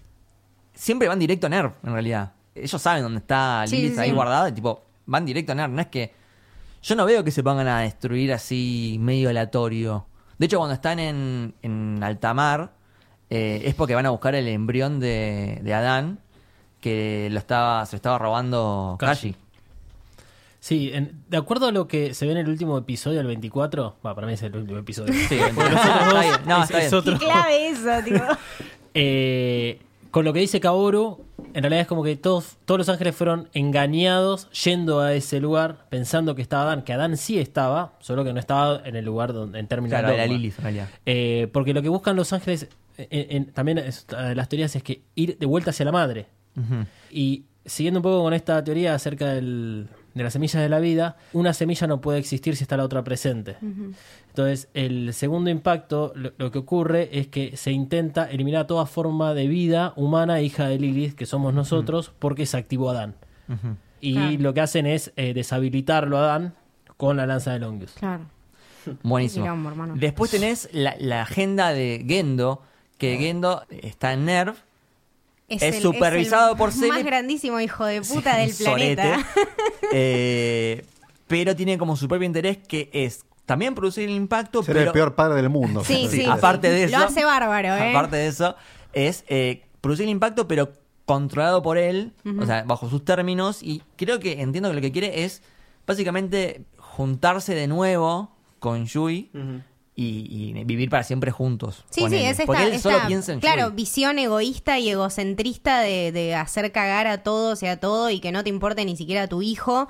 [0.74, 2.34] siempre van directo a Nerv, en realidad.
[2.56, 4.16] Ellos saben dónde está Lilith sí, ahí sí.
[4.16, 5.72] guardada, y tipo, van directo a Nerv.
[5.72, 6.14] No es que.
[6.84, 10.06] Yo no veo que se pongan a destruir así medio aleatorio.
[10.38, 12.72] De hecho, cuando están en, en alta mar,
[13.30, 16.20] eh, es porque van a buscar el embrión de, de Adán,
[16.82, 19.36] que lo estaba, se lo estaba robando Kashi.
[20.60, 23.96] Sí, en- de acuerdo a lo que se ve en el último episodio, el 24,
[24.02, 25.14] bueno, para mí es el último episodio.
[25.14, 25.40] Sí,
[26.94, 28.24] otro- Qué clave eso, tipo.
[28.94, 29.80] Eh,
[30.12, 31.24] con lo que dice Kaoru,
[31.54, 35.86] en realidad es como que todos, todos los ángeles fueron engañados yendo a ese lugar
[35.90, 39.34] pensando que estaba Adán, que Adán sí estaba, solo que no estaba en el lugar
[39.34, 40.38] donde en términos Claro, era dogma.
[40.38, 40.90] Lilith en realidad.
[41.06, 42.68] Eh, porque lo que buscan los ángeles,
[42.98, 46.28] eh, en- en- también es- las teorías es que ir de vuelta hacia la madre.
[47.12, 51.16] Y siguiendo un poco con esta teoría acerca del- de las semillas de la vida,
[51.34, 53.58] una semilla no puede existir si está la otra presente.
[54.30, 59.34] Entonces, el segundo impacto, lo, lo que ocurre es que se intenta eliminar toda forma
[59.36, 63.16] de vida humana hija de Lilith, que somos nosotros, porque se activó Adán.
[64.02, 64.38] Y Claro.
[64.40, 66.54] lo que hacen es eh, deshabilitarlo a Adán
[66.98, 67.92] con la lanza de Longus.
[67.94, 68.24] Claro.
[69.04, 69.46] Buenísimo.
[69.96, 72.62] Después tenés la, la agenda de Gendo,
[72.98, 74.56] que Gendo está en Nerv.
[75.48, 79.26] Es supervisado por Cele- más grandísimo hijo de puta del planeta.
[79.94, 80.86] Eh,
[81.28, 84.92] pero tiene como su propio interés que es también producir el impacto, Ser pero el
[84.94, 85.82] peor padre del mundo.
[85.86, 86.26] Sí, sí.
[86.26, 87.92] aparte de eso, Lo hace bárbaro, ¿eh?
[87.92, 88.56] aparte de eso,
[88.92, 90.74] es eh, producir el impacto, pero
[91.06, 93.64] controlado por él, o sea, bajo sus términos.
[93.64, 95.42] Y creo que entiendo que lo que quiere es
[95.86, 99.32] básicamente juntarse de nuevo con Yui
[100.00, 101.84] y, y vivir para siempre juntos.
[101.90, 105.80] Sí, sí, es esta, Porque él solo esta, piensa en claro, visión egoísta y egocentrista
[105.82, 108.96] de, de hacer cagar a todos y a todo y que no te importe ni
[108.96, 109.90] siquiera a tu hijo.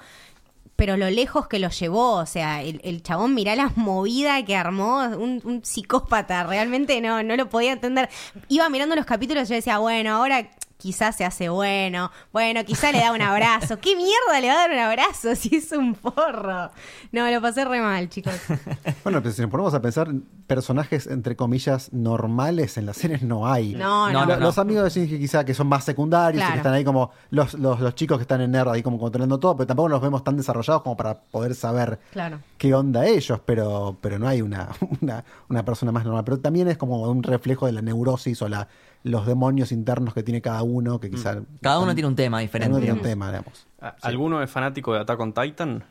[0.78, 4.56] Pero lo lejos que lo llevó, o sea, el, el chabón mirá la movida que
[4.56, 8.10] armó, un, un psicópata, realmente no, no lo podía entender.
[8.48, 12.94] Iba mirando los capítulos y yo decía, bueno, ahora quizás se hace bueno, bueno, quizás
[12.94, 13.80] le da un abrazo.
[13.80, 16.70] ¿Qué mierda le va a dar un abrazo si es un porro?
[17.12, 18.34] No, lo pasé re mal, chicos.
[19.04, 20.10] Bueno, pero si nos ponemos a pensar,
[20.48, 23.74] personajes entre comillas normales en las series no hay.
[23.74, 24.20] No, No, no.
[24.22, 24.46] Lo- no, no.
[24.46, 27.54] Los amigos de Shinji quizá que son más secundarios y que están ahí como los,
[27.56, 30.24] los, los chicos que están en Nerd ahí como controlando todo, pero tampoco los vemos
[30.24, 32.40] tan desarrollados como para poder saber Claro.
[32.58, 34.70] qué onda ellos, pero, pero no hay una,
[35.02, 36.24] una, una persona más normal.
[36.24, 38.68] Pero también es como un reflejo de la neurosis o la,
[39.04, 41.36] los demonios internos que tiene cada uno, que quizá...
[41.36, 41.46] Mm.
[41.62, 42.72] Cada uno tiene un tema cada diferente.
[42.72, 43.68] uno tiene un tema, digamos.
[43.80, 45.84] ¿A- ¿Alguno es fanático de Attack on Titan?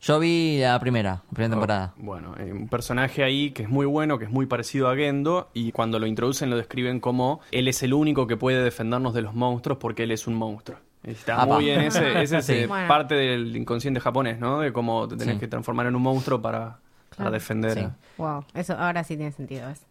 [0.00, 1.94] Yo vi la primera, primera temporada.
[1.98, 4.94] Oh, bueno, hay un personaje ahí que es muy bueno, que es muy parecido a
[4.94, 9.12] Gendo, y cuando lo introducen lo describen como él es el único que puede defendernos
[9.12, 10.78] de los monstruos porque él es un monstruo.
[11.02, 11.54] Está Apa.
[11.54, 12.52] muy bien, ese, ese es Sí.
[12.52, 12.86] eh, Bueno.
[12.86, 14.60] parte del inconsciente japonés, ¿no?
[14.60, 15.40] De cómo te tenés Sí.
[15.40, 16.78] que transformar en un monstruo para,
[17.16, 17.74] para defender.
[17.78, 17.86] Sí.
[18.18, 19.66] Wow, eso ahora sí tiene sentido.
[19.66, 19.82] ¿ves?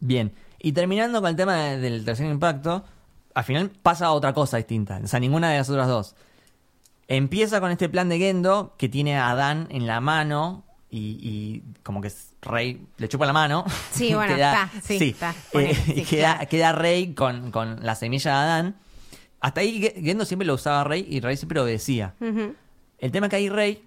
[0.00, 0.32] Bien.
[0.64, 2.84] Y terminando con el tema de- del tercer impacto,
[3.34, 4.98] al final pasa otra cosa distinta.
[5.02, 6.14] O sea, ninguna de las otras dos.
[7.06, 11.62] Empieza con este plan de Gendo que tiene a Adán en la mano y, y
[11.82, 12.10] como que
[12.40, 13.64] Rey le chupa la mano.
[13.92, 16.48] Sí, bueno, está, sí, está, Eh, ponele, sí, queda, claro.
[16.48, 18.76] queda Rey con, con la semilla de Adán.
[19.40, 22.14] Hasta ahí Ge- Gendo siempre lo usaba a Rey y Rey siempre obedecía.
[22.20, 22.54] Ujú.
[22.98, 23.84] El tema es que ahí Rey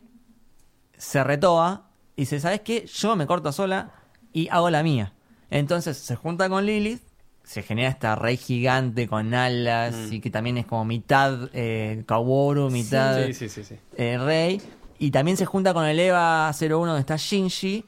[0.96, 2.86] se retoa y dice, ¿sabes qué?
[2.86, 3.92] Yo me corto sola
[4.32, 5.14] y hago la mía.
[5.50, 7.02] Entonces se junta con Lilith,
[7.44, 10.14] se genera esta rey gigante con alas Mm.
[10.14, 13.76] y que también es como mitad eh, Kaworu, mitad Sí, sí, sí, sí.
[13.96, 14.62] eh, rey.
[15.00, 17.86] Y también se junta con el EVA 01 donde está Shinji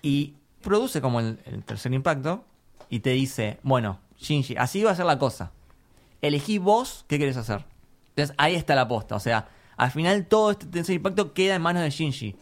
[0.00, 2.44] y produce como el, el tercer impacto
[2.88, 5.50] y te dice, bueno, Shinji, así va a ser la cosa.
[6.22, 7.64] Elegí vos qué querés hacer.
[8.10, 9.16] Entonces ahí está la posta.
[9.16, 12.36] O sea, al final todo este tercer impacto queda en manos de Shinji.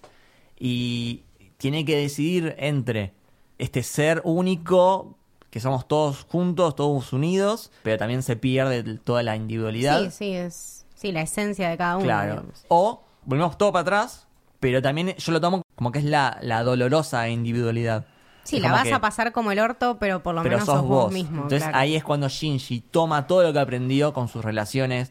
[0.58, 1.22] Y
[1.56, 3.14] tiene que decidir entre
[3.60, 5.16] este ser único,
[5.50, 10.00] que somos todos juntos, todos unidos, pero también se pierde toda la individualidad.
[10.04, 12.04] Sí, sí, es sí, la esencia de cada uno.
[12.04, 12.30] Claro.
[12.32, 12.64] digamos.
[12.68, 14.26] O volvemos todo para atrás,
[14.60, 18.04] pero también yo lo tomo como que es la, la dolorosa individualidad.
[18.44, 20.66] Sí, Es la vas que- a pasar como el orto, pero por lo pero menos
[20.66, 21.12] sos vos.
[21.12, 21.42] mismo.
[21.42, 21.78] Entonces claro.
[21.78, 25.10] ahí es cuando Shinji toma todo lo que aprendió con sus relaciones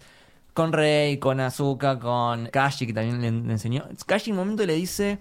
[0.53, 3.85] con Rei, con Asuka, con Kashi, que también le, le enseñó.
[4.05, 5.19] Kashi en un momento le dice,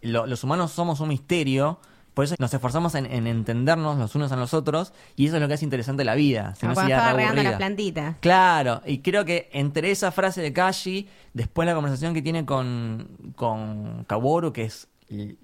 [0.00, 1.78] "Lo- los humanos somos un misterio,
[2.16, 5.42] por eso nos esforzamos en, en entendernos los unos a los otros, y eso es
[5.42, 6.54] lo que hace interesante la vida.
[6.54, 7.50] Sería estaba re regando aburrida.
[7.50, 8.16] las plantitas.
[8.20, 13.06] Claro, y creo que entre esa frase de Kashi, después la conversación que tiene con,
[13.36, 14.88] con Kaworu, que es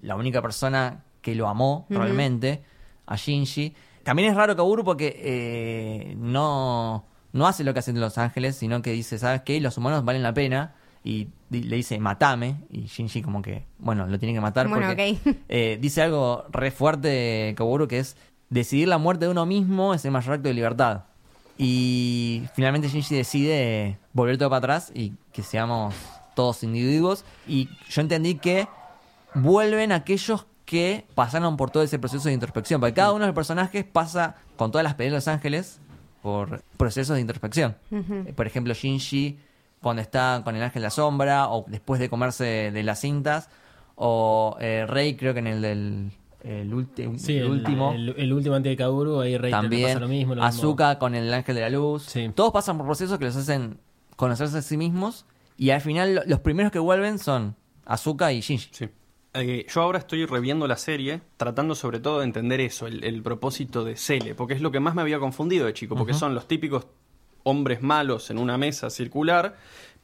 [0.01, 1.99] la única persona que lo amó Ujú.
[1.99, 2.63] realmente,
[3.05, 3.75] a Shinji.
[4.03, 8.81] También es raro Kaworu porque eh, no, no hace lo que hacen Los Ángeles, sino
[8.81, 9.61] que dice, ¿sabes qué?
[9.61, 10.73] Los humanos valen la pena.
[11.03, 12.57] Y le dice, matame.
[12.69, 15.17] Y Shinji como que, bueno, lo tiene que matar Bueno, porque
[15.49, 18.15] eh, dice algo re fuerte Kaworu que es
[18.49, 21.03] decidir la muerte de uno mismo es el mayor acto de libertad.
[21.57, 25.93] Y finalmente Shinji decide volver todo para atrás y que seamos
[26.35, 27.25] todos individuos.
[27.47, 28.67] Y yo entendí que
[29.35, 32.79] vuelven aquellos que pasaron por todo ese proceso de introspección.
[32.79, 35.79] Porque cada uno de los personajes pasa con todas las peleas de los ángeles
[36.21, 37.75] por procesos de introspección.
[38.35, 39.37] Por ejemplo, Shinji
[39.83, 43.49] cuando está con el ángel de la sombra o después de comerse de las cintas.
[43.95, 46.11] O eh, Rey creo que en el del
[46.43, 47.91] el ulti- Sí, el el, último.
[47.93, 50.33] El, el último antes de Kaoru, ahí Rey También pasa lo mismo.
[50.35, 50.47] lo mismo.
[50.47, 52.03] Azuka con el ángel de la luz.
[52.03, 52.31] Sí.
[52.33, 53.77] Todos pasan por procesos que los hacen
[54.15, 55.25] conocerse a sí mismos.
[55.57, 57.55] Y al final lo- los primeros que vuelven son
[57.85, 58.69] Azuka y Shinji.
[58.71, 58.89] Sí.
[59.35, 63.23] Eh, yo ahora estoy reviendo la serie, tratando sobre todo de entender eso, el, el
[63.23, 66.35] propósito de Cele, porque es lo que más me había confundido de chico, porque son
[66.35, 66.85] los típicos
[67.43, 69.55] hombres malos en una mesa circular,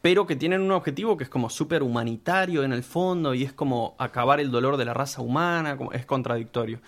[0.02, 3.52] pero que tienen un objetivo que es como súper humanitario en el fondo y es
[3.52, 6.80] como acabar el dolor de la raza humana, como, es contradictorio.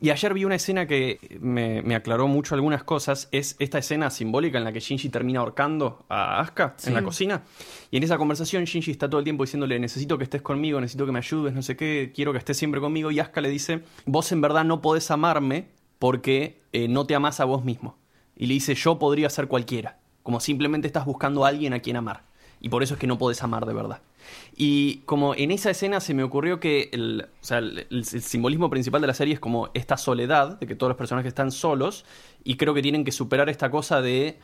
[0.00, 4.10] Y ayer vi una escena que me, me aclaró mucho algunas cosas, es esta escena
[4.10, 7.42] simbólica en la que Shinji termina ahorcando a Asuka en la cocina.
[7.90, 11.06] Y en esa conversación Shinji está todo el tiempo diciéndole, necesito que estés conmigo, necesito
[11.06, 13.12] que me ayudes, no sé qué, quiero que estés siempre conmigo.
[13.12, 15.68] Y Asuka le dice, vos en verdad no podés amarme
[16.00, 17.99] porque eh, no te amás a vos mismo.
[18.40, 21.96] Y le dice, yo podría ser cualquiera, como simplemente estás buscando a alguien a quien
[21.96, 22.22] amar.
[22.62, 24.00] Y por eso es que no podés amar de verdad.
[24.56, 28.04] Y como en esa escena se me ocurrió que el, o sea, el, el- el
[28.22, 31.52] simbolismo principal de la serie es como esta soledad, de que todos los personajes están
[31.52, 32.04] solos,
[32.42, 34.38] y creo que tienen que superar esta cosa de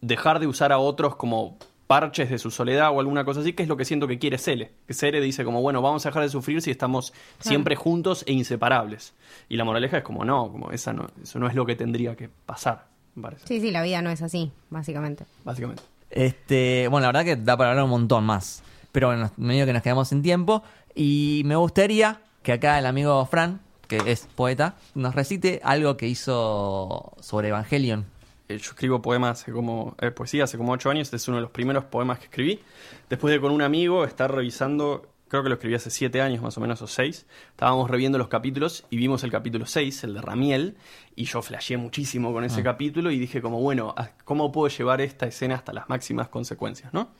[0.00, 3.62] dejar de usar a otros como parches de su soledad o alguna cosa así, que
[3.64, 4.70] es lo que siento que quiere Cele.
[4.86, 8.32] Que Cele dice como, bueno, vamos a dejar de sufrir si estamos siempre juntos e
[8.32, 9.12] inseparables.
[9.48, 12.14] Y la moraleja es como, no, como esa no, eso no es lo que tendría
[12.16, 12.86] que pasar,
[13.20, 13.46] parece.
[13.46, 15.24] Sí, sí, la vida no es así, básicamente.
[15.44, 15.82] Básicamente.
[16.10, 18.62] Este, bueno, la verdad que da para hablar un montón más.
[18.92, 20.62] Pero bueno, medio que nos quedamos sin tiempo.
[20.94, 26.06] Y me gustaría que acá el amigo Fran, que es poeta, nos recite algo que
[26.08, 28.06] hizo sobre Evangelion.
[28.48, 31.36] Eh, Yo escribo poemas hace como, eh, poesía hace como ocho años, este es uno
[31.36, 32.60] de los primeros poemas que escribí.
[33.08, 36.58] Después de con un amigo estar revisando, creo que lo escribí hace siete años más
[36.58, 40.20] o menos, o seis, estábamos reviendo los capítulos y vimos el capítulo 6, el de
[40.20, 40.76] Ramiel,
[41.14, 45.00] y yo flasheé muchísimo con ese capítulo y dije como, bueno, ah, ¿cómo puedo llevar
[45.00, 47.10] esta escena hasta las máximas consecuencias, no?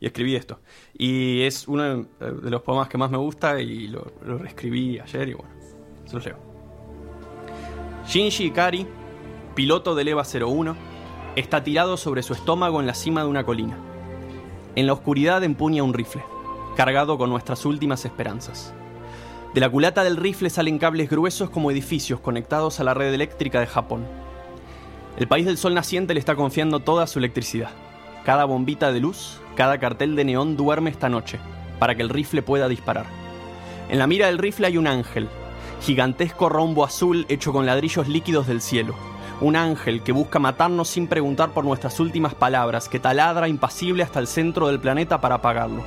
[0.00, 0.58] Y escribí esto.
[0.98, 4.98] Y es uno de, de los poemas que más me gusta y lo, lo reescribí
[4.98, 5.54] ayer y bueno,
[6.04, 6.38] se los leo.
[8.08, 8.88] Shinji Ikari,
[9.54, 10.76] piloto del EVA 01,
[11.36, 13.78] está tirado sobre su estómago en la cima de una colina.
[14.74, 16.24] En la oscuridad empuña un rifle,
[16.76, 18.74] cargado con nuestras últimas esperanzas.
[19.54, 23.60] De la culata del rifle salen cables gruesos como edificios conectados a la red eléctrica
[23.60, 24.06] de Japón.
[25.18, 27.70] El país del sol naciente le está confiando toda su electricidad.
[28.24, 31.38] Cada bombita de luz, cada cartel de neón duerme esta noche,
[31.78, 33.06] para que el rifle pueda disparar.
[33.90, 35.28] En la mira del rifle hay un ángel,
[35.82, 38.94] gigantesco rombo azul hecho con ladrillos líquidos del cielo.
[39.40, 44.20] Un ángel que busca matarnos sin preguntar por nuestras últimas palabras, que taladra impasible hasta
[44.20, 45.82] el centro del planeta para apagarlo.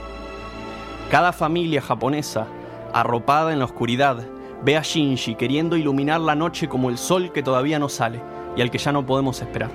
[1.09, 2.47] Cada familia japonesa,
[2.91, 4.25] arropada en la oscuridad,
[4.63, 8.19] ve a Shinji queriendo iluminar la noche como el sol que todavía no sale
[8.57, 9.69] y al que ya no podemos esperar.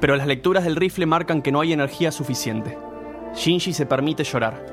[0.00, 2.78] Pero las lecturas del rifle marcan que no hay energía suficiente.
[3.34, 4.64] Shinji se permite llorar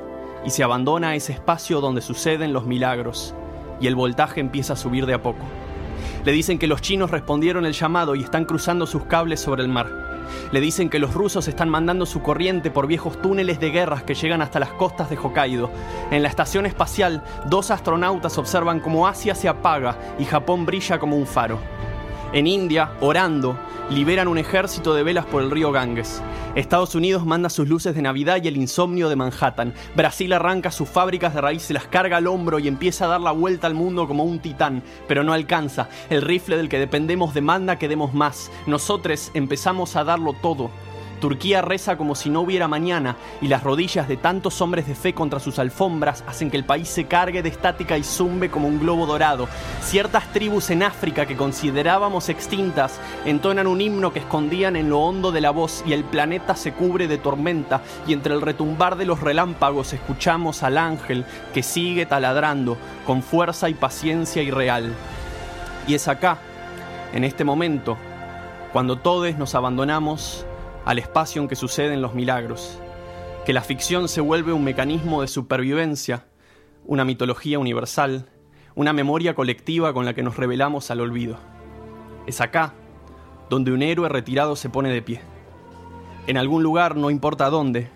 [0.44, 3.34] y se abandona a ese espacio donde suceden los milagros
[3.80, 5.44] y el voltaje empieza a subir de a poco.
[6.24, 9.68] Le dicen que los chinos respondieron el llamado y están cruzando sus cables sobre el
[9.68, 10.13] mar.
[10.52, 14.14] Le dicen que los rusos están mandando su corriente por viejos túneles de guerras que
[14.14, 15.70] llegan hasta las costas de Hokkaido.
[16.10, 21.16] En la estación espacial, dos astronautas observan cómo Asia se apaga y Japón brilla como
[21.16, 21.58] un faro.
[22.34, 23.56] En India, orando,
[23.90, 26.20] liberan un ejército de velas por el río Ganges.
[26.56, 29.72] Estados Unidos manda sus luces de Navidad y el insomnio de Manhattan.
[29.94, 33.20] Brasil arranca sus fábricas de raíz, se las carga al hombro y empieza a dar
[33.20, 35.88] la vuelta al mundo como un titán, pero no alcanza.
[36.10, 38.50] El rifle del que dependemos demanda que demos más.
[38.66, 40.72] Nosotros empezamos a darlo todo.
[41.24, 45.14] Turquía reza como si no hubiera mañana y las rodillas de tantos hombres de fe
[45.14, 48.78] contra sus alfombras hacen que el país se cargue de estática y zumbe como un
[48.78, 49.48] globo dorado.
[49.80, 55.32] Ciertas tribus en África que considerábamos extintas entonan un himno que escondían en lo hondo
[55.32, 59.06] de la voz y el planeta se cubre de tormenta y entre el retumbar de
[59.06, 64.92] los relámpagos escuchamos al ángel que sigue taladrando con fuerza y paciencia irreal.
[65.88, 66.36] Y es acá,
[67.14, 67.96] en este momento,
[68.74, 70.44] cuando todos nos abandonamos
[70.84, 72.78] al espacio en que suceden los milagros,
[73.44, 76.26] que la ficción se vuelve un mecanismo de supervivencia,
[76.86, 78.26] una mitología universal,
[78.74, 81.38] una memoria colectiva con la que nos revelamos al olvido.
[82.26, 82.74] Es acá
[83.50, 85.20] donde un héroe retirado se pone de pie.
[86.26, 87.88] En algún lugar, no importa dónde,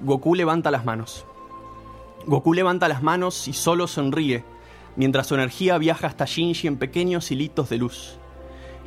[0.00, 1.26] Goku levanta las manos.
[2.26, 4.44] Goku levanta las manos y solo sonríe,
[4.96, 8.18] mientras su energía viaja hasta Shinji en pequeños hilitos de luz.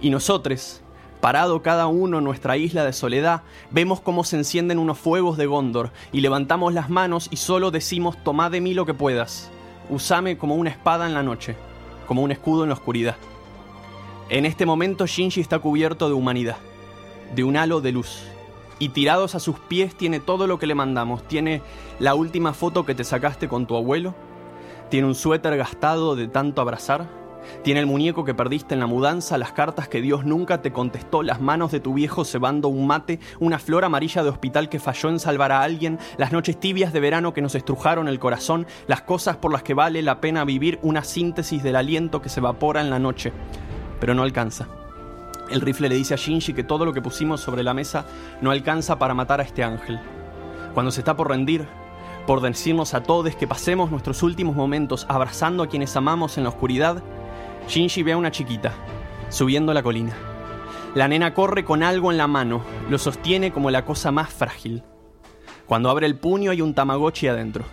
[0.01, 0.82] Y nosotros,
[1.22, 3.41] Parado cada uno en nuestra isla de soledad,
[3.72, 8.22] vemos cómo se encienden unos fuegos de Gondor y levantamos las manos y solo decimos
[8.24, 9.49] tomad de mí lo que puedas.
[9.89, 11.55] Usame como una espada en la noche,
[12.05, 13.15] como un escudo en la oscuridad.
[14.30, 16.57] En este momento Shinji está cubierto de humanidad,
[17.34, 18.24] de un halo de luz.
[18.80, 21.24] Y tirados a sus pies tiene todo lo que le mandamos.
[21.28, 21.63] Tiene
[21.99, 24.13] la última foto que te sacaste con tu abuelo.
[24.89, 27.07] Tiene un suéter gastado de tanto abrazar
[27.64, 31.24] tiene el muñeco que perdiste en la mudanza, las cartas que Dios nunca te contestó,
[31.24, 35.10] las manos de tu viejo cebando un mate, una flor amarilla de hospital que falló
[35.10, 39.02] en salvar a alguien, las noches tibias de verano que nos estrujaron el corazón, las
[39.02, 42.82] cosas por las que vale la pena vivir, una síntesis del aliento que se evapora
[42.82, 43.32] en la noche.
[44.00, 44.68] Pero no alcanza.
[45.50, 48.06] El rifle le dice a Shinji que todo lo que pusimos sobre la mesa
[48.41, 50.00] no alcanza para matar a este ángel.
[50.74, 51.66] Cuando se está por rendir,
[52.28, 56.50] por decirnos a todos que pasemos nuestros últimos momentos abrazando a quienes amamos en la
[56.50, 57.02] oscuridad,
[57.68, 58.74] Shinji ve a una chiquita,
[59.30, 60.13] subiendo la colina.
[60.95, 64.84] La nena corre con algo en la mano, lo sostiene como la cosa más frágil.
[65.65, 67.65] Cuando abre el puño hay un tamagotchi adentro.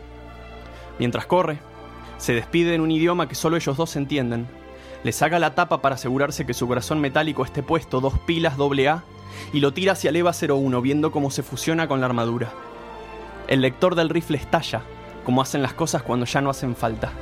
[0.99, 1.61] Mientras corre,
[2.19, 4.49] se despide en un idioma que solo ellos dos entienden.
[5.05, 9.05] Le saca la tapa para asegurarse que su corazón metálico esté puesto dos pilas AA
[9.53, 12.51] y lo tira hacia el EVA 01 viendo cómo se fusiona con la armadura.
[13.47, 14.83] El lector del rifle estalla,
[15.25, 17.13] como hacen las cosas cuando ya no hacen falta.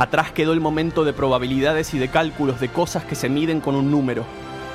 [0.00, 3.74] Atrás quedó el momento de probabilidades y de cálculos de cosas que se miden con
[3.74, 4.24] un número.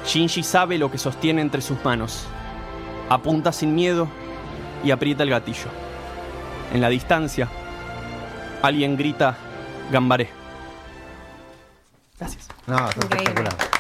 [0.06, 2.28] Shinji sabe lo que sostiene entre sus manos.
[3.10, 4.08] Apunta sin miedo
[4.84, 5.70] y aprieta el gatillo.
[6.72, 7.48] En la distancia,
[8.62, 9.36] alguien grita,
[9.92, 10.30] Gambaré.
[12.20, 12.48] Gracias.
[12.68, 13.18] No, Increíble.
[13.18, 13.75] espectacular.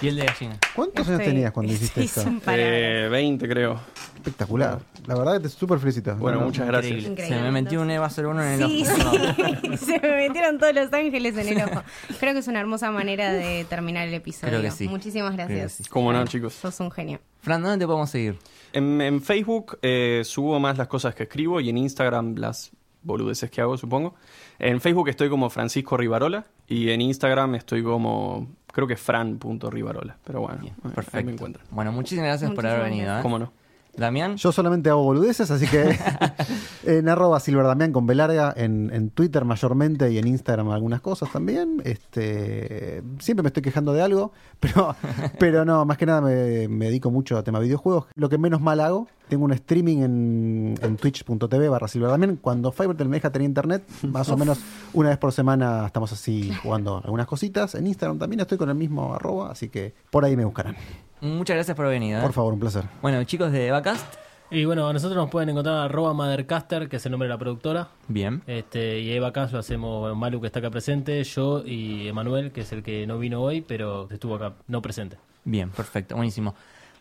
[0.00, 0.58] Piel de gallina.
[0.74, 2.22] ¿Cuántos años Estoy- tenías cuando hiciste esto?
[2.22, 2.68] sin palabras.
[2.70, 3.80] Eh, 20 creo.
[4.16, 4.80] Espectacular.
[5.06, 6.14] La verdad que te súper felicito.
[6.16, 6.46] Bueno, No, no.
[6.48, 7.04] muchas gracias.
[7.04, 7.36] Increíble.
[7.36, 9.10] Se me metió un Eva 01 en el Sí, ojo.
[9.16, 9.76] sí.
[9.86, 11.82] Se me metieron todos los ángeles en el ojo.
[12.20, 14.50] Creo que es una hermosa manera de terminar el episodio.
[14.50, 14.88] Creo que sí.
[14.88, 15.84] Muchísimas Creo que gracias.
[15.86, 15.90] sí.
[15.90, 16.54] Cómo no, chicos.
[16.54, 17.20] Sos un genio.
[17.40, 18.36] Fran, ¿dónde te podemos seguir?
[18.72, 22.72] En, en Facebook eh, subo más las cosas que escribo y en Instagram las
[23.02, 24.16] boludeces que hago, supongo.
[24.58, 30.18] En Facebook estoy como Francisco Rivarola y en Instagram estoy como, creo que fran.rivarola.
[30.22, 31.24] Pero bueno, Bien, ahí perfecto.
[31.24, 31.64] me encuentran.
[31.70, 33.18] Bueno, muchísimas gracias por haber Muchísimas venido.
[33.20, 33.22] ¿eh?
[33.22, 33.52] ¿Cómo no?
[33.96, 35.98] Damián, Yo solamente hago boludeces, así que
[36.84, 41.32] en arroba silverdamián con B larga, en, en Twitter mayormente y en Instagram algunas cosas
[41.32, 41.80] también.
[41.86, 44.94] Este, siempre me estoy quejando de algo, pero,
[45.38, 48.04] pero no, más que nada me, me dedico mucho a tema videojuegos.
[48.14, 52.36] Lo que menos mal hago, tengo un streaming en, en twitch.tv barra silverdamián.
[52.36, 54.58] Cuando Fivertel me deja tener internet, más o menos
[54.92, 57.74] una vez por semana estamos así jugando algunas cositas.
[57.74, 60.76] En Instagram también estoy con el mismo arroba, así que por ahí me buscarán.
[61.20, 62.18] muchas gracias por venido.
[62.18, 62.22] ¿eh?
[62.22, 62.84] Por favor, un placer.
[63.02, 64.04] Bueno, chicos de Evacast,
[64.48, 67.38] Y bueno, a nosotros nos pueden encontrar arroba Mothercaster, que es el nombre de la
[67.38, 67.88] productora.
[68.06, 68.42] bien.
[68.46, 72.52] Este, y Eva Cast lo hacemos bueno, Malu, que está acá presente, yo y Emanuel,
[72.52, 75.16] que es el que no vino hoy, pero estuvo acá, no presente.
[75.44, 76.54] Bien, perfecto, buenísimo.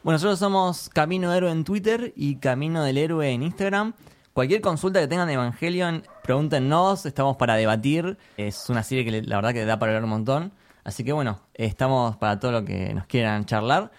[0.06, 3.93] Bueno, nosotros somos Camino Héroe en Twitter y Camino del Héroe en Instagram.
[4.34, 8.16] Cualquier consulta que tengan de Evangelion, pregúntenos, estamos para debatir.
[8.38, 10.51] Es una serie que la verdad que da para hablar un montón.
[10.84, 13.89] Así que bueno, estamos para todo lo que nos quieran charlar.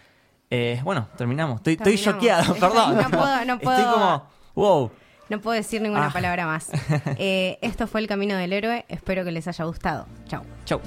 [0.48, 1.56] Eh, bueno, terminamos.
[1.56, 2.20] Estoy, estoy Terminamos.
[2.22, 2.96] choqueado, perdón.
[3.02, 4.22] No puedo- no Estoy puedo- como,
[4.54, 4.90] wow.
[5.28, 6.12] No puedo decir ninguna Ah.
[6.12, 6.68] palabra más.
[7.18, 8.84] Eh, esto fue El Camino del Héroe.
[8.88, 10.06] Espero que les haya gustado.
[10.28, 10.44] Chao.
[10.66, 10.80] Chau.